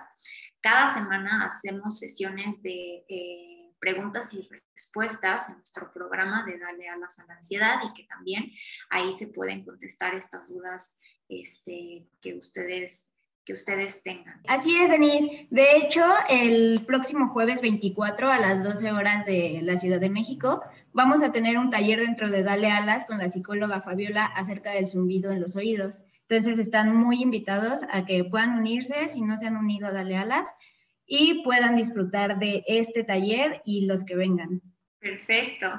cada 0.61 0.93
semana 0.93 1.45
hacemos 1.45 1.99
sesiones 1.99 2.61
de 2.61 3.05
eh, 3.07 3.73
preguntas 3.79 4.33
y 4.33 4.47
respuestas 4.75 5.49
en 5.49 5.55
nuestro 5.55 5.91
programa 5.93 6.45
de 6.45 6.59
Dale 6.59 6.89
alas 6.89 7.17
a 7.19 7.25
la 7.25 7.35
ansiedad 7.35 7.79
y 7.83 7.93
que 7.93 8.07
también 8.07 8.51
ahí 8.89 9.13
se 9.13 9.27
pueden 9.27 9.63
contestar 9.63 10.15
estas 10.15 10.49
dudas 10.49 10.97
este, 11.29 12.07
que 12.21 12.35
ustedes 12.35 13.09
que 13.49 13.53
ustedes 13.53 14.03
tengan. 14.03 14.39
Así 14.47 14.77
es, 14.77 14.91
Denise. 14.91 15.47
De 15.49 15.77
hecho, 15.77 16.05
el 16.29 16.83
próximo 16.85 17.29
jueves 17.29 17.63
24 17.63 18.31
a 18.31 18.37
las 18.37 18.63
12 18.63 18.91
horas 18.91 19.25
de 19.25 19.61
la 19.63 19.75
Ciudad 19.75 19.99
de 19.99 20.11
México 20.11 20.61
vamos 20.99 21.23
a 21.23 21.31
tener 21.31 21.57
un 21.57 21.69
taller 21.69 22.01
dentro 22.01 22.29
de 22.29 22.43
Dale 22.43 22.69
Alas 22.69 23.05
con 23.05 23.19
la 23.19 23.29
psicóloga 23.29 23.79
Fabiola 23.79 24.25
acerca 24.25 24.71
del 24.71 24.89
zumbido 24.89 25.31
en 25.31 25.39
los 25.39 25.55
oídos. 25.55 26.03
Entonces 26.27 26.59
están 26.59 26.93
muy 26.93 27.21
invitados 27.21 27.85
a 27.89 28.05
que 28.05 28.25
puedan 28.25 28.57
unirse 28.57 29.07
si 29.07 29.21
no 29.21 29.37
se 29.37 29.47
han 29.47 29.55
unido 29.55 29.87
a 29.87 29.93
Dale 29.93 30.17
Alas 30.17 30.53
y 31.05 31.41
puedan 31.41 31.77
disfrutar 31.77 32.37
de 32.37 32.65
este 32.67 33.05
taller 33.05 33.61
y 33.63 33.85
los 33.85 34.03
que 34.03 34.17
vengan. 34.17 34.61
Perfecto. 34.99 35.71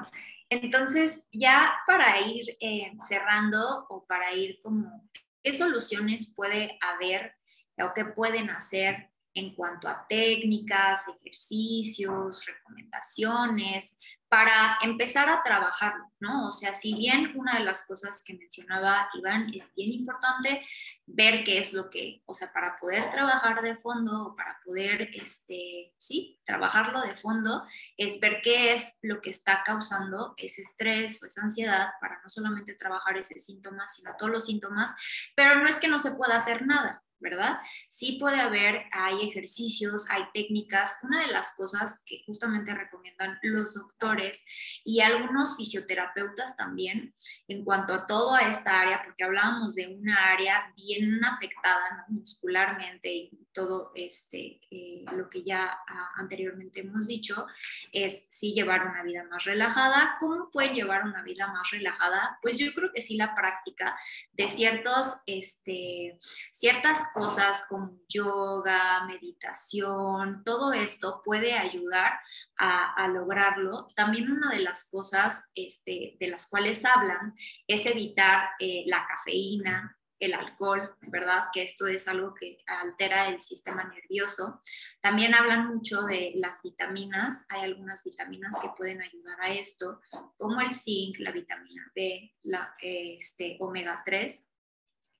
Entonces, 0.49 1.27
ya 1.31 1.71
para 1.85 2.19
ir 2.21 2.57
eh, 2.59 2.91
cerrando 3.07 3.85
o 3.89 4.03
para 4.07 4.33
ir 4.33 4.57
como, 4.63 5.07
¿qué 5.43 5.53
soluciones 5.53 6.33
puede 6.35 6.79
haber 6.81 7.35
o 7.77 7.93
qué 7.93 8.05
pueden 8.05 8.49
hacer 8.49 9.10
en 9.33 9.55
cuanto 9.55 9.87
a 9.87 10.05
técnicas, 10.07 11.07
ejercicios, 11.07 12.45
recomendaciones, 12.45 13.97
para 14.31 14.77
empezar 14.81 15.29
a 15.29 15.43
trabajar, 15.43 15.93
¿no? 16.21 16.47
O 16.47 16.51
sea, 16.53 16.73
si 16.73 16.95
bien 16.95 17.33
una 17.35 17.59
de 17.59 17.65
las 17.65 17.85
cosas 17.85 18.23
que 18.25 18.33
mencionaba 18.33 19.09
Iván 19.13 19.51
es 19.53 19.69
bien 19.75 19.91
importante 19.91 20.65
ver 21.05 21.43
qué 21.43 21.57
es 21.57 21.73
lo 21.73 21.89
que, 21.89 22.23
o 22.25 22.33
sea, 22.33 22.53
para 22.53 22.77
poder 22.79 23.09
trabajar 23.09 23.61
de 23.61 23.75
fondo, 23.75 24.33
para 24.37 24.57
poder, 24.63 25.09
este, 25.13 25.93
sí, 25.97 26.39
trabajarlo 26.45 27.01
de 27.01 27.13
fondo, 27.17 27.63
es 27.97 28.21
ver 28.21 28.39
qué 28.41 28.73
es 28.73 28.99
lo 29.01 29.19
que 29.19 29.31
está 29.31 29.63
causando 29.65 30.33
ese 30.37 30.61
estrés 30.61 31.21
o 31.21 31.25
esa 31.25 31.41
ansiedad 31.41 31.89
para 31.99 32.21
no 32.21 32.29
solamente 32.29 32.75
trabajar 32.75 33.17
ese 33.17 33.37
síntoma, 33.37 33.85
sino 33.89 34.15
todos 34.17 34.31
los 34.31 34.45
síntomas, 34.45 34.93
pero 35.35 35.55
no 35.55 35.67
es 35.67 35.75
que 35.75 35.89
no 35.89 35.99
se 35.99 36.11
pueda 36.11 36.37
hacer 36.37 36.65
nada, 36.65 37.03
¿verdad? 37.21 37.59
Sí 37.89 38.17
puede 38.19 38.39
haber, 38.39 38.83
hay 38.91 39.27
ejercicios, 39.27 40.07
hay 40.09 40.23
técnicas. 40.33 40.97
Una 41.03 41.21
de 41.25 41.31
las 41.31 41.53
cosas 41.53 42.03
que 42.05 42.23
justamente 42.25 42.73
recomiendan 42.73 43.39
los 43.43 43.75
doctores 43.75 44.43
y 44.83 45.01
algunos 45.01 45.55
fisioterapeutas 45.55 46.55
también 46.55 47.13
en 47.47 47.63
cuanto 47.63 47.93
a 47.93 48.07
toda 48.07 48.41
esta 48.49 48.81
área, 48.81 49.03
porque 49.03 49.23
hablábamos 49.23 49.75
de 49.75 49.87
una 49.87 50.31
área 50.31 50.73
bien 50.75 51.23
afectada 51.23 52.05
muscularmente 52.09 53.13
y 53.13 53.47
todo 53.53 53.91
este, 53.95 54.61
eh, 54.71 55.03
lo 55.11 55.29
que 55.29 55.43
ya 55.43 55.77
ah, 55.87 56.11
anteriormente 56.15 56.81
hemos 56.81 57.07
dicho, 57.07 57.45
es 57.91 58.25
sí 58.29 58.53
llevar 58.53 58.87
una 58.87 59.03
vida 59.03 59.23
más 59.25 59.43
relajada. 59.43 60.17
¿Cómo 60.19 60.49
pueden 60.51 60.73
llevar 60.73 61.03
una 61.03 61.21
vida 61.23 61.47
más 61.47 61.69
relajada? 61.71 62.39
Pues 62.41 62.57
yo 62.57 62.71
creo 62.73 62.91
que 62.93 63.01
sí 63.01 63.17
la 63.17 63.35
práctica 63.35 63.97
de 64.33 64.47
ciertos, 64.47 65.21
este, 65.25 66.17
ciertas 66.51 67.10
cosas 67.13 67.65
como 67.67 67.99
yoga, 68.07 69.05
meditación, 69.05 70.43
todo 70.43 70.73
esto 70.73 71.21
puede 71.23 71.53
ayudar 71.53 72.13
a, 72.57 73.07
lograrlo. 73.07 73.89
También 73.95 74.31
una 74.31 74.49
de 74.49 74.59
las 74.59 74.85
cosas 74.89 75.49
este, 75.55 76.17
de 76.19 76.27
las 76.27 76.47
cuales 76.47 76.85
hablan 76.85 77.33
es 77.67 77.85
evitar 77.85 78.49
eh, 78.59 78.83
la 78.87 79.05
cafeína, 79.07 79.97
el 80.21 80.35
alcohol, 80.35 80.95
¿verdad? 81.01 81.45
Que 81.51 81.63
esto 81.63 81.87
es 81.87 82.07
algo 82.07 82.33
que 82.33 82.59
altera 82.67 83.27
el 83.29 83.41
sistema 83.41 83.83
nervioso. 83.83 84.61
También 85.01 85.33
hablan 85.33 85.67
mucho 85.73 86.03
de 86.03 86.33
las 86.35 86.61
vitaminas. 86.61 87.45
Hay 87.49 87.63
algunas 87.63 88.03
vitaminas 88.03 88.55
que 88.61 88.69
pueden 88.77 89.01
ayudar 89.01 89.41
a 89.41 89.49
esto, 89.49 89.99
como 90.37 90.61
el 90.61 90.73
zinc, 90.73 91.17
la 91.19 91.31
vitamina 91.31 91.91
B, 91.95 92.35
la 92.43 92.75
este, 92.79 93.57
omega 93.59 94.03
3 94.05 94.50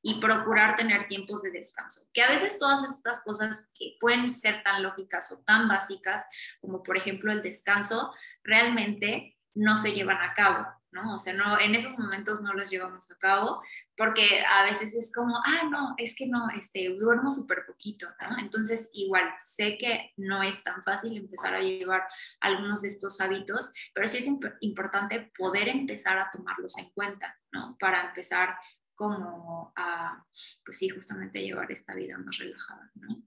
y 0.02 0.20
procurar 0.20 0.76
tener 0.76 1.08
tiempos 1.08 1.42
de 1.42 1.52
descanso. 1.52 2.08
Que 2.14 2.24
a 2.24 2.30
veces 2.30 2.58
todas 2.58 2.84
estas 2.84 3.24
cosas 3.24 3.64
que 3.74 3.98
pueden 4.00 4.30
ser 4.30 4.64
tan 4.64 4.82
lógicas 4.84 5.32
o 5.32 5.40
tan 5.40 5.68
básicas, 5.68 6.26
como 6.60 6.84
por 6.84 6.98
ejemplo 6.98 7.32
el 7.32 7.42
descanso, 7.42 8.14
realmente 8.44 9.38
no 9.54 9.78
se 9.78 9.92
llevan 9.92 10.18
a 10.18 10.34
cabo, 10.34 10.66
¿no? 10.92 11.16
O 11.16 11.20
sea, 11.20 11.34
no, 11.34 11.60
en 11.60 11.76
esos 11.76 11.98
momentos 11.98 12.42
no 12.42 12.54
los 12.54 12.70
llevamos 12.70 13.10
a 13.12 13.18
cabo 13.18 13.62
porque 13.98 14.44
a 14.50 14.64
veces 14.64 14.96
es 14.96 15.12
como, 15.14 15.36
ah, 15.38 15.64
no, 15.70 15.94
es 15.98 16.16
que 16.16 16.26
no, 16.28 16.50
este, 16.50 16.96
duermo 16.98 17.32
súper 17.32 17.66
poquito, 17.68 18.08
¿no? 18.22 18.38
Entonces, 18.40 18.90
igual, 18.94 19.34
sé 19.38 19.78
que 19.78 20.14
no 20.18 20.42
es 20.42 20.64
tan 20.64 20.82
fácil 20.84 21.18
empezar 21.18 21.54
a 21.54 21.62
llevar 21.62 22.08
algunos 22.40 22.82
de 22.82 22.88
estos 22.88 23.20
hábitos, 23.20 23.72
pero 23.94 24.08
sí 24.08 24.18
es 24.18 24.28
importante 24.62 25.32
poder 25.38 25.68
empezar 25.68 26.18
a 26.18 26.30
tomarlos 26.32 26.78
en 26.78 26.90
cuenta, 26.92 27.38
¿no? 27.52 27.78
Para 27.78 28.08
empezar 28.08 28.58
como 29.02 29.74
a, 29.76 30.24
pues 30.64 30.78
sí, 30.78 30.88
justamente 30.88 31.42
llevar 31.42 31.72
esta 31.72 31.96
vida 31.96 32.20
más 32.20 32.38
relajada, 32.38 32.92
¿no? 32.94 33.24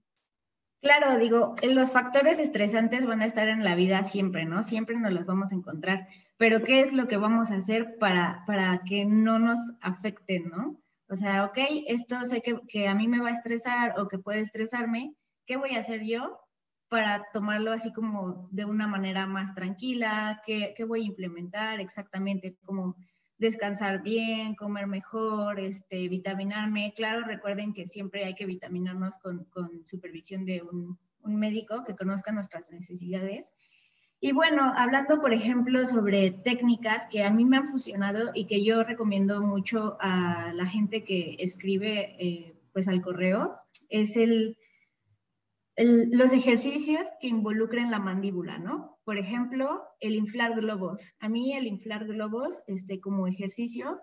Claro, 0.81 1.19
digo, 1.19 1.57
los 1.63 1.91
factores 1.91 2.39
estresantes 2.39 3.05
van 3.05 3.21
a 3.21 3.25
estar 3.25 3.49
en 3.49 3.61
la 3.61 3.75
vida 3.75 4.01
siempre, 4.05 4.45
¿no? 4.45 4.63
Siempre 4.63 4.95
nos 4.97 5.11
los 5.11 5.25
vamos 5.25 5.51
a 5.51 5.55
encontrar, 5.55 6.07
pero 6.37 6.63
¿qué 6.63 6.79
es 6.79 6.93
lo 6.93 7.09
que 7.09 7.17
vamos 7.17 7.51
a 7.51 7.57
hacer 7.57 7.97
para, 7.99 8.45
para 8.47 8.83
que 8.85 9.03
no 9.03 9.37
nos 9.37 9.73
afecten, 9.81 10.47
¿no? 10.47 10.79
O 11.09 11.15
sea, 11.15 11.43
ok, 11.43 11.57
esto 11.87 12.23
sé 12.23 12.41
que, 12.41 12.57
que 12.69 12.87
a 12.87 12.95
mí 12.95 13.09
me 13.09 13.19
va 13.19 13.27
a 13.27 13.33
estresar 13.33 13.99
o 13.99 14.07
que 14.07 14.17
puede 14.17 14.39
estresarme, 14.39 15.13
¿qué 15.45 15.57
voy 15.57 15.75
a 15.75 15.79
hacer 15.79 16.05
yo 16.05 16.39
para 16.87 17.25
tomarlo 17.33 17.73
así 17.73 17.91
como 17.91 18.47
de 18.49 18.63
una 18.63 18.87
manera 18.87 19.27
más 19.27 19.53
tranquila? 19.53 20.41
¿Qué, 20.45 20.73
qué 20.77 20.85
voy 20.85 21.01
a 21.01 21.07
implementar 21.07 21.81
exactamente? 21.81 22.55
Como 22.63 22.95
descansar 23.37 24.01
bien, 24.01 24.55
comer 24.55 24.87
mejor, 24.87 25.59
este, 25.59 26.07
vitaminarme. 26.07 26.93
Claro, 26.95 27.25
recuerden 27.25 27.73
que 27.73 27.87
siempre 27.87 28.25
hay 28.25 28.35
que 28.35 28.45
vitaminarnos 28.45 29.17
con, 29.17 29.45
con 29.45 29.85
supervisión 29.85 30.45
de 30.45 30.61
un, 30.61 30.97
un, 31.21 31.35
médico 31.35 31.83
que 31.85 31.95
conozca 31.95 32.31
nuestras 32.31 32.71
necesidades. 32.71 33.53
Y 34.21 34.31
bueno, 34.31 34.71
hablando, 34.75 35.19
por 35.19 35.33
ejemplo, 35.33 35.85
sobre 35.85 36.31
técnicas 36.31 37.07
que 37.07 37.23
a 37.23 37.29
mí 37.29 37.45
me 37.45 37.57
han 37.57 37.67
funcionado 37.67 38.31
y 38.33 38.45
que 38.45 38.63
yo 38.63 38.83
recomiendo 38.83 39.41
mucho 39.41 39.97
a 39.99 40.53
la 40.53 40.65
gente 40.65 41.03
que 41.03 41.35
escribe 41.39 42.15
eh, 42.19 42.55
pues 42.71 42.87
al 42.87 43.01
correo, 43.01 43.57
es 43.89 44.15
el 44.17 44.57
los 45.77 46.33
ejercicios 46.33 47.07
que 47.19 47.27
involucren 47.27 47.91
la 47.91 47.99
mandíbula, 47.99 48.57
¿no? 48.57 48.94
Por 49.05 49.17
ejemplo, 49.19 49.83
el 49.99 50.15
inflar 50.15 50.55
globos. 50.55 51.13
A 51.19 51.29
mí 51.29 51.53
el 51.53 51.67
inflar 51.67 52.05
globos, 52.05 52.61
este, 52.67 52.99
como 52.99 53.27
ejercicio, 53.27 54.01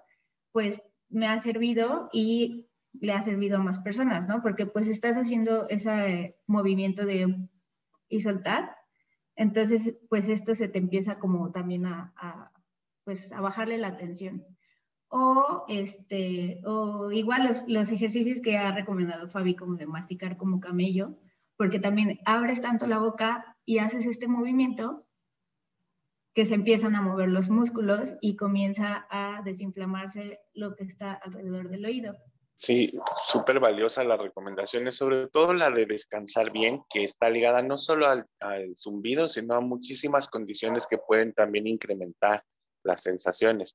pues 0.52 0.82
me 1.08 1.26
ha 1.26 1.38
servido 1.40 2.08
y 2.12 2.68
le 3.00 3.12
ha 3.12 3.20
servido 3.20 3.58
a 3.58 3.62
más 3.62 3.80
personas, 3.80 4.28
¿no? 4.28 4.42
Porque 4.42 4.66
pues 4.66 4.86
estás 4.86 5.16
haciendo 5.16 5.68
ese 5.68 6.36
movimiento 6.46 7.04
de 7.04 7.48
y 8.08 8.20
soltar, 8.20 8.76
entonces 9.36 9.96
pues 10.10 10.28
esto 10.28 10.54
se 10.54 10.68
te 10.68 10.78
empieza 10.78 11.18
como 11.18 11.50
también 11.50 11.86
a, 11.86 12.52
pues 13.04 13.32
a 13.32 13.40
bajarle 13.40 13.78
la 13.78 13.96
tensión. 13.96 14.44
O, 15.08 15.64
este, 15.68 16.60
o 16.64 17.10
igual 17.10 17.44
los, 17.44 17.68
los 17.68 17.90
ejercicios 17.90 18.40
que 18.40 18.56
ha 18.56 18.72
recomendado 18.72 19.28
Fabi, 19.28 19.56
como 19.56 19.76
de 19.76 19.86
masticar 19.86 20.36
como 20.36 20.60
camello, 20.60 21.18
porque 21.56 21.78
también 21.80 22.20
abres 22.24 22.62
tanto 22.62 22.86
la 22.86 22.98
boca 22.98 23.51
y 23.64 23.78
haces 23.78 24.06
este 24.06 24.28
movimiento 24.28 25.06
que 26.34 26.46
se 26.46 26.54
empiezan 26.54 26.94
a 26.94 27.02
mover 27.02 27.28
los 27.28 27.50
músculos 27.50 28.14
y 28.20 28.36
comienza 28.36 29.06
a 29.10 29.42
desinflamarse 29.44 30.40
lo 30.54 30.74
que 30.74 30.84
está 30.84 31.12
alrededor 31.12 31.68
del 31.68 31.84
oído. 31.84 32.16
Sí, 32.56 32.92
súper 33.16 33.58
valiosa 33.58 34.04
las 34.04 34.20
recomendaciones, 34.20 34.96
sobre 34.96 35.26
todo 35.28 35.52
la 35.52 35.68
de 35.70 35.84
descansar 35.84 36.52
bien, 36.52 36.82
que 36.88 37.02
está 37.02 37.28
ligada 37.28 37.60
no 37.60 37.76
solo 37.76 38.06
al, 38.06 38.26
zumbido, 38.76 39.28
sino 39.28 39.54
a 39.54 39.60
muchísimas 39.60 40.28
condiciones 40.28 40.86
que 40.86 40.98
pueden 40.98 41.32
también 41.32 41.66
incrementar 41.66 42.44
las 42.84 43.02
sensaciones. 43.02 43.74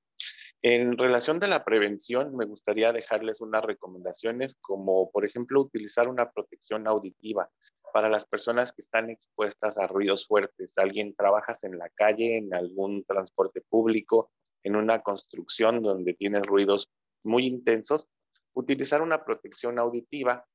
En 0.61 0.97
relación 0.97 1.39
de 1.39 1.47
la 1.47 1.65
prevención, 1.65 2.35
me 2.35 2.45
gustaría 2.45 2.93
dejarles 2.93 3.41
unas 3.41 3.63
recomendaciones, 3.63 4.55
como 4.61 5.11
por 5.11 5.25
ejemplo 5.25 5.61
utilizar 5.61 6.07
una 6.07 6.31
protección 6.31 6.87
auditiva 6.87 7.49
para 7.93 8.09
las 8.09 8.25
personas 8.25 8.73
que 8.73 8.81
están 8.81 9.09
expuestas 9.09 9.77
a 9.77 9.87
ruidos 9.87 10.27
fuertes. 10.27 10.77
Alguien 10.77 11.15
trabajas 11.15 11.63
en 11.63 11.77
la 11.77 11.89
calle, 11.89 12.37
en 12.37 12.53
algún 12.53 13.03
transporte 13.03 13.61
público, 13.61 14.31
en 14.63 14.75
una 14.75 15.01
construcción 15.01 15.81
donde 15.81 16.13
tienes 16.13 16.43
ruidos 16.45 16.89
muy 17.23 17.45
intensos, 17.45 18.07
utilizar 18.53 19.01
una 19.01 19.23
protección 19.23 19.79
auditiva 19.79 20.45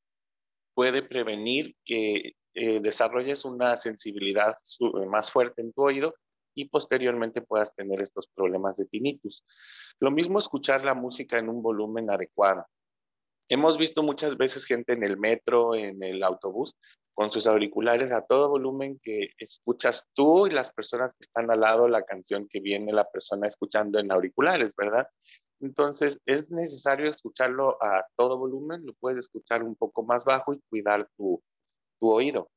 puede 0.75 1.03
prevenir 1.03 1.77
que 1.85 2.33
eh, 2.55 2.81
desarrolles 2.81 3.45
una 3.45 3.77
sensibilidad 3.77 4.57
más 5.09 5.31
fuerte 5.31 5.63
en 5.63 5.73
tu 5.73 5.83
oído 5.83 6.15
y 6.55 6.67
posteriormente 6.67 7.41
puedas 7.41 7.75
tener 7.75 8.03
estos 8.03 8.29
problemas 8.35 8.77
de 8.77 8.87
tinnitus. 8.87 9.45
Lo 10.01 10.11
mismo 10.11 10.39
escuchar 10.39 10.85
la 10.85 10.95
música 10.95 11.39
en 11.39 11.49
un 11.49 11.63
volumen 11.63 12.11
adecuado. 12.11 12.67
Hemos 13.49 13.79
visto 13.79 14.03
muchas 14.03 14.37
veces 14.37 14.65
gente 14.65 14.93
en 14.93 15.03
el 15.03 15.17
metro, 15.19 15.75
en 15.75 16.03
el 16.03 16.23
autobús, 16.23 16.77
con 17.15 17.31
sus 17.31 17.47
auriculares 17.47 18.11
a 18.13 18.23
todo 18.23 18.49
volumen 18.49 18.99
que 19.03 19.31
escuchas 19.39 20.09
tú 20.15 20.47
y 20.47 20.51
las 20.51 20.73
personas 20.73 21.11
que 21.13 21.25
están 21.25 21.51
al 21.51 21.61
lado 21.61 21.89
la 21.89 22.03
canción 22.05 22.49
que 22.49 22.61
viene 22.61 22.93
la 22.93 23.09
persona 23.11 23.49
escuchando 23.49 23.99
en 23.99 24.11
auriculares, 24.11 24.73
¿verdad? 24.77 25.07
Entonces, 25.61 26.19
es 26.27 26.51
necesario 26.51 27.09
escucharlo 27.09 27.81
a 27.83 28.05
todo 28.17 28.37
volumen, 28.37 28.85
lo 28.85 28.95
puedes 28.95 29.21
escuchar 29.21 29.63
un 29.63 29.77
poco 29.77 30.03
más 30.03 30.25
bajo 30.25 30.55
y 30.55 30.61
cuidar 30.69 31.09
tu, 31.17 31.41
oído. 32.01 32.49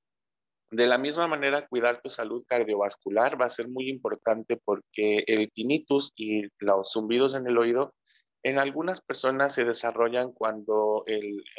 De 0.72 0.88
la 0.88 0.98
misma 0.98 1.28
manera, 1.28 1.68
cuidar 1.68 2.02
tu 2.02 2.10
salud 2.10 2.44
cardiovascular 2.48 3.40
va 3.40 3.46
a 3.46 3.52
ser 3.52 3.68
muy 3.68 3.90
importante 3.90 4.60
porque 4.66 5.24
el 5.28 5.52
tinnitus 5.52 6.12
y 6.16 6.48
los 6.58 6.92
zumbidos 6.92 7.36
en 7.36 7.46
el 7.46 7.60
oído 7.60 7.94
en 8.42 8.58
algunas 8.58 9.02
personas 9.02 9.54
se 9.54 9.66
desarrollan 9.66 10.32
cuando 10.32 11.04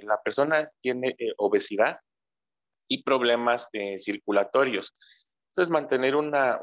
la 0.03 0.21
persona 0.23 0.69
tiene 0.81 1.15
eh, 1.19 1.33
obesidad 1.37 2.01
y 2.89 3.03
problemas 3.03 3.69
eh, 3.73 3.99
circulatorios. 3.99 4.95
Entonces, 5.49 5.73
mantener 5.73 6.17
una, 6.17 6.59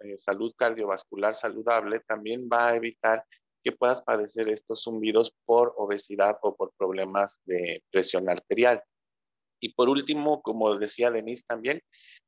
eh, 0.00 0.16
salud 0.18 0.54
cardiovascular 0.56 1.34
saludable 1.34 2.00
también 2.00 2.48
va 2.50 2.68
a 2.68 2.76
evitar 2.76 3.24
que 3.62 3.72
puedas 3.72 4.00
padecer 4.00 4.48
estos 4.48 4.84
zumbidos 4.84 5.34
por 5.44 5.74
obesidad 5.76 6.38
o 6.40 6.56
por 6.56 6.72
problemas 6.78 7.38
de 7.44 7.82
presión 7.90 8.30
arterial. 8.30 8.82
Y 9.60 9.74
por 9.74 9.90
último, 9.90 10.40
como 10.40 10.74
decía 10.78 11.10
Denise 11.10 11.44
también, 11.46 11.82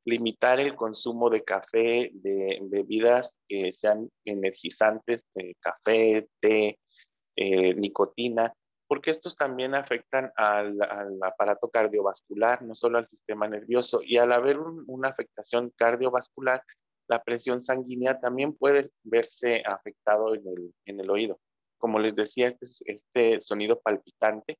limitar 0.05 0.59
el 0.59 0.75
consumo 0.75 1.31
de 1.31 1.43
café, 1.43 2.11
de 2.13 2.59
bebidas 2.61 3.37
que 3.47 3.73
sean 3.73 4.09
energizantes, 4.23 5.25
de 5.33 5.55
café, 5.59 6.27
té, 6.39 6.77
eh, 7.35 7.73
nicotina, 7.73 8.53
porque 8.93 9.09
estos 9.09 9.35
también 9.35 9.73
afectan 9.73 10.31
al, 10.35 10.77
aparato 11.23 11.67
cardiovascular, 11.67 12.61
no 12.61 12.75
solo 12.75 12.99
al 12.99 13.07
sistema 13.07 13.47
nervioso. 13.47 14.01
Y 14.03 14.17
al 14.17 14.31
haber 14.31 14.59
una 14.59 15.09
afectación 15.09 15.73
cardiovascular, 15.75 16.61
la 17.07 17.23
presión 17.23 17.63
sanguínea 17.63 18.19
también 18.19 18.53
puede 18.53 18.91
verse 19.03 19.63
afectado 19.65 20.35
en 20.35 20.99
el, 20.99 21.09
oído. 21.09 21.39
Como 21.79 21.97
les 21.97 22.15
decía, 22.15 22.45
este, 22.45 22.67
este 22.85 23.41
sonido 23.41 23.81
palpitante, 23.81 24.59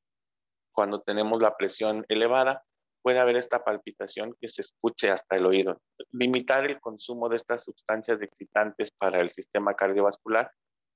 cuando 0.71 1.03
tenemos 1.03 1.39
la 1.39 1.55
presión 1.55 2.03
elevada, 2.09 2.63
puede 3.03 3.19
haber 3.19 3.35
esta 3.35 3.63
palpitación 3.63 4.35
que 4.41 4.47
se 4.47 4.63
escuche 4.63 5.11
hasta 5.11 5.35
el 5.35 5.45
oído. 5.45 5.79
Limitar 6.11 6.65
el 6.65 6.79
consumo 6.79 7.29
de 7.29 7.35
estas 7.35 7.65
sustancias 7.65 8.19
excitantes 8.23 8.89
para 8.97 9.21
el 9.21 9.31
sistema 9.31 9.75
cardiovascular 9.75 10.49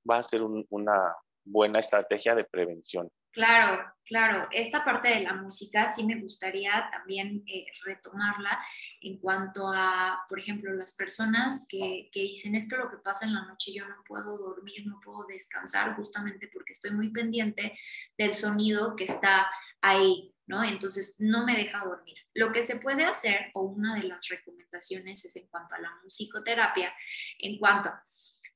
va 0.09 0.17
a 0.17 0.23
ser 0.23 0.41
una 0.41 1.15
buena 1.47 1.79
estrategia 1.79 2.35
de 2.35 2.43
prevención. 2.43 3.09
Claro, 3.31 3.93
claro. 4.03 4.47
Esta 4.51 4.83
parte 4.83 5.09
de 5.09 5.21
la 5.21 5.33
música 5.33 5.87
sí 5.93 6.03
me 6.03 6.19
gustaría 6.19 6.89
también 6.91 7.43
eh, 7.45 7.65
retomarla 7.85 8.59
en 9.01 9.19
cuanto 9.19 9.71
a, 9.71 10.25
por 10.27 10.39
ejemplo, 10.39 10.73
las 10.73 10.93
personas 10.93 11.65
que, 11.69 12.09
que 12.11 12.21
dicen 12.21 12.55
esto 12.55 12.77
lo 12.77 12.89
que 12.89 12.97
pasa 12.97 13.25
en 13.25 13.33
la 13.35 13.45
noche, 13.45 13.71
yo 13.73 13.87
no 13.87 14.03
puedo 14.07 14.37
dormir, 14.37 14.87
no 14.87 14.99
puedo 15.03 15.25
descansar 15.27 15.95
justamente 15.95 16.49
porque 16.51 16.73
estoy 16.73 16.91
muy 16.91 17.09
pendiente 17.09 17.77
del 18.17 18.33
sonido 18.33 18.95
que 18.95 19.03
está 19.03 19.47
ahí, 19.81 20.33
¿no? 20.47 20.63
Entonces 20.63 21.15
no 21.19 21.45
me 21.45 21.55
deja 21.55 21.83
dormir. 21.83 22.17
Lo 22.33 22.51
que 22.51 22.63
se 22.63 22.77
puede 22.77 23.03
hacer, 23.03 23.51
o 23.53 23.61
una 23.61 23.95
de 23.95 24.03
las 24.03 24.27
recomendaciones 24.29 25.23
es 25.25 25.35
en 25.35 25.47
cuanto 25.47 25.75
a 25.75 25.79
la 25.79 25.91
musicoterapia, 26.01 26.91
en 27.37 27.59
cuanto 27.59 27.91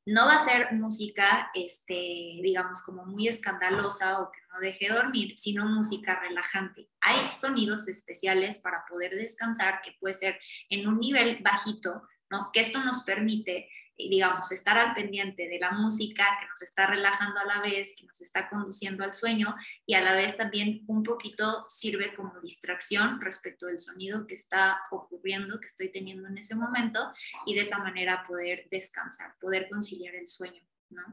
no 0.06 0.26
va 0.26 0.36
a 0.36 0.46
ser 0.46 0.74
música, 0.74 1.52
este, 1.54 1.94
digamos, 2.42 2.82
como 2.82 3.06
muy 3.06 3.28
escandalosa 3.28 4.20
o 4.20 4.32
que 4.32 4.40
no 4.52 4.60
deje 4.60 4.90
dormir, 4.90 5.38
sino 5.38 5.66
música 5.66 6.20
relajante. 6.20 6.90
Hay 7.02 7.36
sonidos 7.36 7.88
especiales 7.88 8.60
para 8.60 8.84
poder 8.90 9.16
descansar 9.16 9.82
que 9.82 9.96
puede 10.00 10.16
ser 10.16 10.40
en 10.70 10.88
un 10.88 11.00
nivel 11.00 11.40
bajito, 11.44 12.02
¿no? 12.30 12.50
Que 12.52 12.62
esto 12.62 12.84
nos 12.84 13.02
permite 13.04 13.70
digamos, 13.98 14.52
estar 14.52 14.78
al 14.78 14.94
pendiente 14.94 15.48
de 15.48 15.60
la 15.60 15.72
música 15.72 16.26
que 16.40 16.48
nos 16.48 16.62
está 16.62 16.88
relajando 16.88 17.40
a 17.40 17.46
la 17.46 17.62
vez, 17.62 17.94
que 17.98 18.06
nos 18.06 18.20
está 18.22 18.50
conduciendo 18.50 19.04
al 19.04 19.14
sueño 19.14 19.56
y 19.86 19.94
a 19.94 20.02
la 20.02 20.14
vez 20.14 20.38
también 20.38 20.84
un 20.88 21.04
poquito 21.04 21.66
sirve 21.68 22.14
como 22.16 22.40
distracción 22.40 23.22
respecto 23.22 23.68
del 23.68 23.80
sonido 23.80 24.26
que 24.28 24.36
está 24.36 24.82
ocurriendo, 24.92 25.60
que 25.60 25.68
estoy 25.68 25.90
teniendo 25.92 26.28
en 26.28 26.38
ese 26.38 26.56
momento 26.56 27.12
y 27.46 27.56
de 27.56 27.62
esa 27.62 27.80
manera 27.80 28.26
poder 28.28 28.68
descansar, 28.72 29.36
poder 29.40 29.70
conciliar 29.70 30.16
el 30.16 30.28
sueño, 30.28 30.64
¿no? 30.90 31.04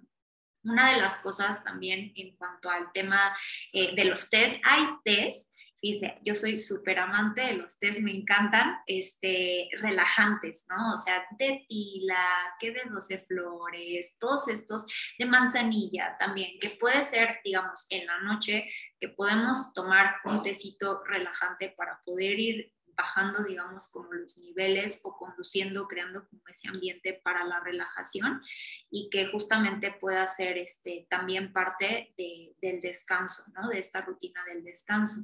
Una 0.64 0.92
de 0.92 1.00
las 1.00 1.18
cosas 1.20 1.62
también 1.62 2.12
en 2.16 2.36
cuanto 2.36 2.68
al 2.68 2.92
tema 2.92 3.34
eh, 3.72 3.94
de 3.94 4.04
los 4.04 4.28
test, 4.28 4.60
hay 4.64 4.84
test 5.04 5.48
Fíjese, 5.80 6.18
yo 6.24 6.34
soy 6.34 6.58
súper 6.58 6.98
amante 6.98 7.40
de 7.42 7.54
los 7.54 7.78
tés, 7.78 8.00
me 8.00 8.10
encantan, 8.10 8.78
este, 8.86 9.68
relajantes, 9.80 10.66
¿no? 10.68 10.94
O 10.94 10.96
sea, 10.96 11.24
de 11.38 11.64
tila, 11.68 12.24
que 12.58 12.72
de 12.72 12.82
12 12.90 13.18
flores, 13.18 14.16
todos 14.18 14.48
estos, 14.48 14.86
de 15.18 15.26
manzanilla 15.26 16.16
también, 16.18 16.58
que 16.60 16.70
puede 16.70 17.04
ser, 17.04 17.40
digamos, 17.44 17.86
en 17.90 18.06
la 18.06 18.20
noche, 18.20 18.68
que 18.98 19.08
podemos 19.10 19.72
tomar 19.72 20.16
un 20.24 20.42
tecito 20.42 21.02
relajante 21.04 21.74
para 21.76 22.00
poder 22.04 22.40
ir 22.40 22.72
bajando, 22.98 23.44
digamos, 23.44 23.86
como 23.88 24.12
los 24.12 24.38
niveles 24.38 25.00
o 25.04 25.16
conduciendo, 25.16 25.86
creando 25.86 26.28
como 26.28 26.42
ese 26.48 26.68
ambiente 26.68 27.20
para 27.22 27.44
la 27.44 27.60
relajación 27.60 28.42
y 28.90 29.08
que 29.08 29.26
justamente 29.26 29.92
pueda 29.92 30.26
ser 30.26 30.58
este, 30.58 31.06
también 31.08 31.52
parte 31.52 32.12
del 32.16 32.80
descanso, 32.80 33.44
¿no? 33.54 33.68
De 33.68 33.78
esta 33.78 34.00
rutina 34.00 34.44
del 34.52 34.64
descanso. 34.64 35.20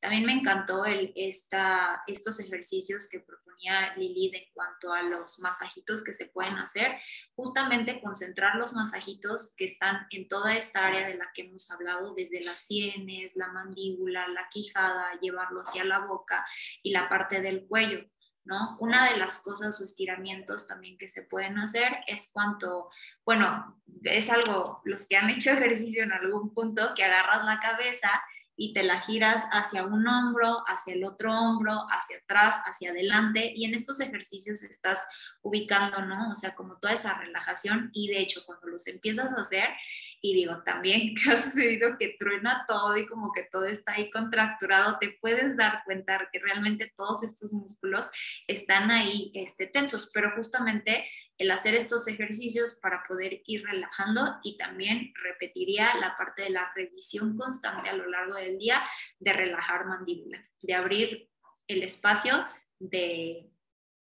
También 0.00 0.24
me 0.24 0.32
encantó 0.32 0.84
el, 0.84 1.12
esta, 1.16 2.02
estos 2.06 2.38
ejercicios 2.38 3.08
que 3.08 3.20
Lili 3.96 4.30
en 4.34 4.52
cuanto 4.52 4.92
a 4.92 5.02
los 5.02 5.38
masajitos 5.40 6.02
que 6.04 6.12
se 6.12 6.26
pueden 6.26 6.58
hacer, 6.58 6.96
justamente 7.34 8.00
concentrar 8.00 8.56
los 8.56 8.72
masajitos 8.74 9.54
que 9.56 9.64
están 9.64 10.06
en 10.10 10.28
toda 10.28 10.56
esta 10.56 10.86
área 10.86 11.06
de 11.08 11.14
la 11.14 11.30
que 11.34 11.42
hemos 11.42 11.70
hablado, 11.70 12.14
desde 12.14 12.42
las 12.44 12.60
sienes, 12.60 13.36
la 13.36 13.48
mandíbula, 13.48 14.28
la 14.28 14.48
quijada, 14.50 15.18
llevarlo 15.20 15.60
hacia 15.60 15.84
la 15.84 16.00
boca 16.00 16.44
y 16.82 16.90
la 16.90 17.08
parte 17.08 17.40
del 17.40 17.66
cuello. 17.66 18.04
¿No? 18.48 18.76
Una 18.78 19.10
de 19.10 19.16
las 19.16 19.40
cosas 19.40 19.80
o 19.80 19.84
estiramientos 19.84 20.68
también 20.68 20.96
que 20.98 21.08
se 21.08 21.24
pueden 21.24 21.58
hacer 21.58 21.96
es 22.06 22.30
cuanto, 22.32 22.90
bueno, 23.24 23.82
es 24.04 24.30
algo, 24.30 24.82
los 24.84 25.08
que 25.08 25.16
han 25.16 25.30
hecho 25.30 25.50
ejercicio 25.52 26.04
en 26.04 26.12
algún 26.12 26.54
punto, 26.54 26.94
que 26.94 27.02
agarras 27.02 27.44
la 27.44 27.58
cabeza 27.58 28.08
y 28.56 28.72
te 28.72 28.82
la 28.82 29.00
giras 29.00 29.44
hacia 29.50 29.84
un 29.84 30.06
hombro, 30.08 30.64
hacia 30.66 30.94
el 30.94 31.04
otro 31.04 31.32
hombro, 31.32 31.86
hacia 31.90 32.16
atrás, 32.18 32.56
hacia 32.64 32.90
adelante. 32.90 33.52
Y 33.54 33.64
en 33.64 33.74
estos 33.74 34.00
ejercicios 34.00 34.62
estás 34.62 35.04
ubicando, 35.42 36.02
¿no? 36.02 36.30
O 36.30 36.36
sea, 36.36 36.54
como 36.54 36.78
toda 36.78 36.94
esa 36.94 37.14
relajación. 37.14 37.90
Y 37.92 38.08
de 38.08 38.20
hecho, 38.20 38.42
cuando 38.46 38.68
los 38.68 38.86
empiezas 38.86 39.32
a 39.32 39.42
hacer, 39.42 39.68
y 40.20 40.34
digo, 40.34 40.62
también 40.62 41.14
que 41.16 41.30
ha 41.30 41.36
sucedido 41.36 41.96
que 41.98 42.16
truena 42.18 42.64
todo 42.66 42.96
y 42.96 43.06
como 43.06 43.32
que 43.32 43.44
todo 43.44 43.66
está 43.66 43.92
ahí 43.92 44.10
contracturado, 44.10 44.98
te 44.98 45.16
puedes 45.20 45.56
dar 45.56 45.82
cuenta 45.84 46.28
que 46.32 46.38
realmente 46.38 46.92
todos 46.96 47.22
estos 47.22 47.52
músculos 47.52 48.06
están 48.46 48.90
ahí 48.90 49.30
este, 49.34 49.66
tensos. 49.66 50.10
Pero 50.12 50.32
justamente 50.36 51.04
el 51.38 51.50
hacer 51.50 51.74
estos 51.74 52.08
ejercicios 52.08 52.74
para 52.80 53.04
poder 53.06 53.42
ir 53.46 53.64
relajando 53.64 54.38
y 54.42 54.56
también 54.56 55.12
repetiría 55.22 55.94
la 55.96 56.16
parte 56.16 56.42
de 56.42 56.50
la 56.50 56.72
revisión 56.74 57.36
constante 57.36 57.90
a 57.90 57.94
lo 57.94 58.08
largo 58.08 58.34
del 58.34 58.58
día 58.58 58.82
de 59.18 59.32
relajar 59.32 59.86
mandíbula, 59.86 60.42
de 60.62 60.74
abrir 60.74 61.30
el 61.68 61.82
espacio 61.82 62.46
de, 62.78 63.50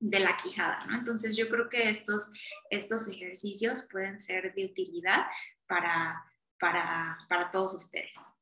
la 0.01 0.37
quijada, 0.37 0.79
¿no? 0.87 0.99
Entonces 0.99 1.37
yo 1.37 1.49
creo 1.49 1.69
que 1.69 1.89
estos, 1.89 2.31
estos 2.71 3.09
ejercicios 3.09 3.89
pueden 3.91 4.19
ser 4.19 4.55
de 4.55 4.67
utilidad 4.67 5.27
para, 5.67 6.25
para, 6.59 7.19
para 7.29 7.51
todos 7.51 7.75
ustedes. 7.75 8.37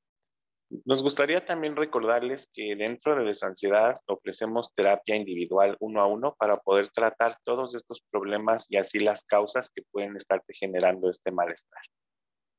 Nos 0.85 1.03
gustaría 1.03 1.45
también 1.45 1.77
recordarles 1.77 2.49
que 2.53 2.75
dentro 2.75 3.15
de 3.15 3.25
Desansiedad 3.25 4.01
ofrecemos 4.07 4.75
terapia 4.75 5.15
individual 5.15 5.77
uno 5.79 6.01
a 6.01 6.07
uno 6.07 6.35
para 6.39 6.57
poder 6.57 6.89
tratar 6.89 7.37
todos 7.45 7.75
estos 7.75 8.03
problemas 8.11 8.67
y 8.71 8.77
así 8.79 8.99
las 8.99 9.23
causas 9.25 9.71
que 9.73 9.83
pueden 9.91 10.17
estarte 10.17 10.53
generando 10.55 11.11
este 11.11 11.31
malestar. 11.31 11.83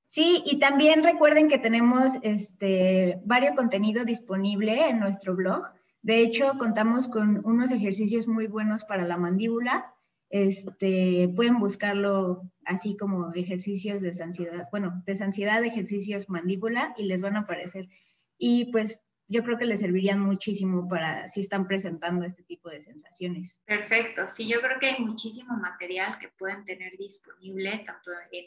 Sí, 0.08 0.44
y 0.46 0.60
también 0.60 1.04
recuerden 1.04 1.50
que 1.50 1.58
tenemos 1.58 2.14
este, 2.22 3.20
varios 3.26 3.56
contenido 3.56 4.06
disponible 4.06 4.88
en 4.88 5.00
nuestro 5.00 5.36
blog. 5.36 5.68
De 6.02 6.20
hecho, 6.20 6.54
contamos 6.60 7.08
con 7.08 7.44
unos 7.46 7.72
ejercicios 7.72 8.28
muy 8.28 8.48
buenos 8.48 8.86
para 8.86 9.04
la 9.04 9.18
mandíbula. 9.18 9.95
Este, 10.30 11.32
pueden 11.36 11.60
buscarlo 11.60 12.50
así 12.66 12.98
como 12.98 13.32
ejercicios 13.34 14.02
de 14.02 14.12
ansiedad, 14.24 14.68
bueno, 14.72 15.04
de 15.06 15.24
ansiedad, 15.24 15.64
ejercicios 15.64 16.30
mandíbula 16.30 16.94
y 16.98 17.06
les 17.06 17.22
van 17.22 17.36
a 17.36 17.42
aparecer. 17.42 17.88
Y 18.38 18.72
pues 18.72 19.04
yo 19.28 19.44
creo 19.44 19.58
que 19.58 19.66
les 19.66 19.80
servirían 19.80 20.20
muchísimo 20.20 20.88
para 20.88 21.28
si 21.28 21.42
están 21.42 21.68
presentando 21.68 22.26
este 22.26 22.44
tipo 22.44 22.70
de 22.70 22.80
sensaciones. 22.80 23.62
Perfecto, 23.66 24.28
sí, 24.28 24.48
yo 24.48 24.62
creo 24.62 24.80
que 24.80 24.88
hay 24.88 25.04
muchísimo 25.04 25.58
material 25.58 26.20
que 26.20 26.30
pueden 26.30 26.64
tener 26.64 26.96
disponible 26.98 27.84
tanto 27.86 28.12
en, 28.32 28.46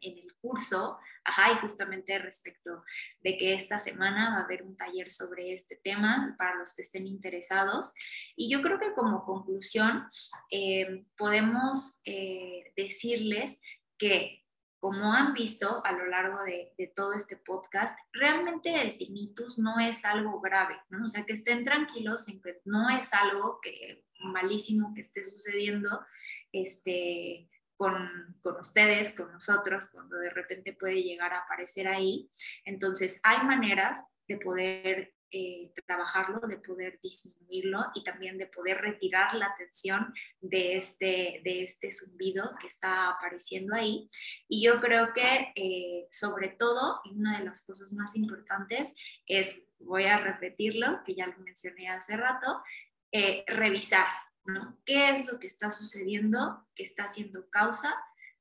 el 0.00 0.34
curso, 0.40 0.98
ajá, 1.24 1.52
y 1.52 1.56
justamente 1.56 2.18
respecto 2.18 2.82
de 3.20 3.36
que 3.36 3.54
esta 3.54 3.78
semana 3.78 4.30
va 4.30 4.36
a 4.38 4.44
haber 4.44 4.62
un 4.62 4.76
taller 4.76 5.10
sobre 5.10 5.52
este 5.52 5.76
tema 5.76 6.34
para 6.38 6.56
los 6.56 6.74
que 6.74 6.82
estén 6.82 7.06
interesados. 7.06 7.94
Y 8.36 8.50
yo 8.50 8.60
creo 8.62 8.78
que 8.78 8.92
como 8.94 9.24
conclusión 9.24 10.04
eh, 10.50 11.04
podemos 11.16 12.00
eh, 12.04 12.72
decirles 12.76 13.60
que 13.98 14.41
como 14.82 15.12
han 15.12 15.32
visto 15.32 15.80
a 15.86 15.92
lo 15.92 16.06
largo 16.06 16.42
de, 16.42 16.72
todo 16.96 17.12
este 17.12 17.36
podcast, 17.36 17.96
realmente 18.12 18.82
el 18.82 18.98
tinnitus 18.98 19.60
no 19.60 19.78
es 19.78 20.04
algo 20.04 20.40
grave, 20.40 20.76
¿no? 20.90 21.04
O 21.04 21.08
sea, 21.08 21.24
que 21.24 21.34
estén 21.34 21.64
tranquilos 21.64 22.26
no 22.64 22.90
es 22.90 23.14
algo 23.14 23.60
que, 23.62 24.04
malísimo 24.24 24.92
que 24.92 25.02
esté 25.02 25.22
sucediendo 25.22 26.04
este, 26.50 27.48
con, 27.76 28.36
con, 28.42 28.56
ustedes, 28.56 29.12
con 29.12 29.30
nosotros, 29.30 29.88
cuando 29.92 30.16
de 30.16 30.30
repente 30.30 30.72
puede 30.72 31.00
llegar 31.00 31.32
a 31.32 31.42
aparecer 31.42 31.86
ahí. 31.86 32.28
Entonces, 32.64 33.20
hay 33.22 33.46
maneras 33.46 34.04
de 34.26 34.38
poder 34.38 35.11
eh, 35.34 35.72
trabajarlo, 35.86 36.40
de 36.40 36.58
poder 36.58 37.00
disminuirlo 37.02 37.80
y 37.94 38.04
también 38.04 38.36
de 38.36 38.46
poder 38.46 38.82
retirar 38.82 39.34
la 39.34 39.54
tensión 39.56 40.12
de 40.40 40.76
este, 40.76 41.40
de 41.42 41.64
este 41.64 41.90
zumbido 41.90 42.54
que 42.60 42.66
está 42.66 43.08
apareciendo 43.10 43.74
ahí. 43.74 44.10
Y 44.46 44.62
yo 44.62 44.80
creo 44.80 45.14
que 45.14 45.52
eh, 45.56 46.06
sobre 46.10 46.48
todo, 46.48 47.00
una 47.10 47.38
de 47.38 47.46
las 47.46 47.64
cosas 47.64 47.92
más 47.92 48.14
importantes 48.14 48.94
es, 49.26 49.58
voy 49.78 50.04
a 50.04 50.18
repetirlo, 50.18 51.02
que 51.04 51.14
ya 51.14 51.26
lo 51.26 51.38
mencioné 51.38 51.88
hace 51.88 52.16
rato, 52.16 52.62
eh, 53.10 53.44
revisar, 53.46 54.06
¿no? 54.44 54.78
¿Qué 54.84 55.10
es 55.10 55.26
lo 55.26 55.38
que 55.38 55.46
está 55.46 55.70
sucediendo, 55.70 56.66
que 56.74 56.82
está 56.82 57.08
siendo 57.08 57.48
causa 57.48 57.94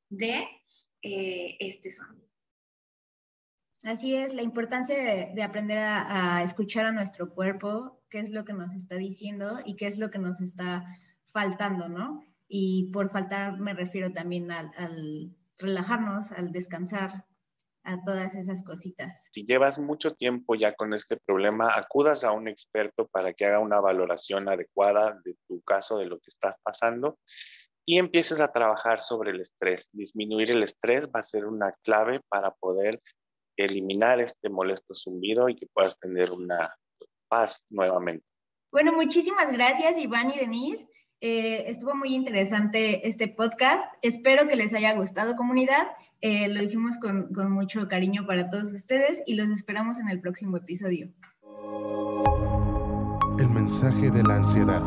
de 0.10 0.46
este 1.02 1.90
sonido? 1.90 2.31
Así 3.84 4.16
es, 4.16 4.34
la 4.34 4.44
importancia 4.44 4.96
de, 5.34 5.44
aprender 5.44 5.80
a, 5.80 6.44
escuchar 6.44 6.86
a 6.86 6.92
nuestro 6.92 7.34
cuerpo, 7.34 8.00
qué 8.10 8.20
es 8.20 8.30
lo 8.30 8.46
que 8.46 8.54
nos 8.54 8.76
está 8.76 8.96
diciendo 8.96 9.60
y 9.66 9.76
qué 9.76 9.88
es 9.88 9.98
lo 9.98 10.12
que 10.12 10.20
nos 10.20 10.40
está 10.40 10.86
faltando, 11.26 11.90
¿no? 11.90 12.24
Y 12.48 12.92
por 12.92 13.10
faltar 13.10 13.60
me 13.60 13.74
refiero 13.74 14.12
también 14.12 14.52
al, 14.52 14.72
al 14.78 15.36
relajarnos, 15.58 16.32
al 16.32 16.52
descansar, 16.52 17.26
a 17.84 18.04
todas 18.04 18.36
esas 18.36 18.64
cositas. 18.64 19.28
Si 19.32 19.46
llevas 19.46 19.80
mucho 19.80 20.12
tiempo 20.12 20.56
ya 20.56 20.76
con 20.76 20.94
este 20.94 21.18
problema, 21.18 21.76
acudas 21.76 22.24
a 22.24 22.32
un 22.32 22.48
experto 22.48 23.08
para 23.08 23.34
que 23.34 23.46
haga 23.46 23.60
una 23.60 23.80
valoración 23.80 24.50
adecuada 24.50 25.20
de 25.26 25.36
tu 25.48 25.62
caso, 25.62 25.98
de 25.98 26.06
lo 26.06 26.20
que 26.20 26.30
estás 26.30 26.58
pasando 26.64 27.18
y 27.86 27.98
empieces 27.98 28.40
a 28.40 28.52
trabajar 28.52 29.00
sobre 29.00 29.32
el 29.32 29.42
estrés. 29.42 29.90
Disminuir 29.92 30.52
el 30.52 30.64
estrés 30.64 31.08
va 31.08 31.22
a 31.22 31.24
ser 31.24 31.46
una 31.46 31.74
clave 31.84 32.22
para 32.30 32.52
poder 32.52 33.02
eliminar 33.66 34.20
este 34.20 34.50
molesto 34.50 34.94
zumbido 34.94 35.50
y 35.50 35.56
que 35.56 35.68
puedas 35.74 35.98
tener 36.00 36.32
una 36.32 36.76
paz 37.28 37.66
nuevamente. 37.70 38.26
Bueno, 38.72 38.94
muchísimas 38.94 39.52
gracias 39.52 39.98
Iván 39.98 40.32
y 40.32 40.38
Denise. 40.38 40.88
Eh, 41.20 41.70
estuvo 41.70 41.96
muy 41.96 42.16
interesante 42.16 43.08
este 43.08 43.28
podcast. 43.28 43.86
Espero 44.02 44.48
que 44.48 44.56
les 44.56 44.74
haya 44.74 44.96
gustado 44.96 45.36
comunidad. 45.36 45.88
Eh, 46.22 46.48
lo 46.50 46.64
hicimos 46.64 46.98
con, 46.98 47.32
con 47.34 47.52
mucho 47.52 47.88
cariño 47.88 48.26
para 48.26 48.50
todos 48.50 48.74
ustedes 48.74 49.22
y 49.28 49.36
los 49.36 49.48
esperamos 49.50 50.00
en 50.00 50.10
el 50.10 50.20
próximo 50.20 50.58
episodio. 50.58 51.10
El 53.40 53.50
mensaje 53.50 54.10
de 54.10 54.24
la 54.24 54.38
ansiedad. 54.38 54.82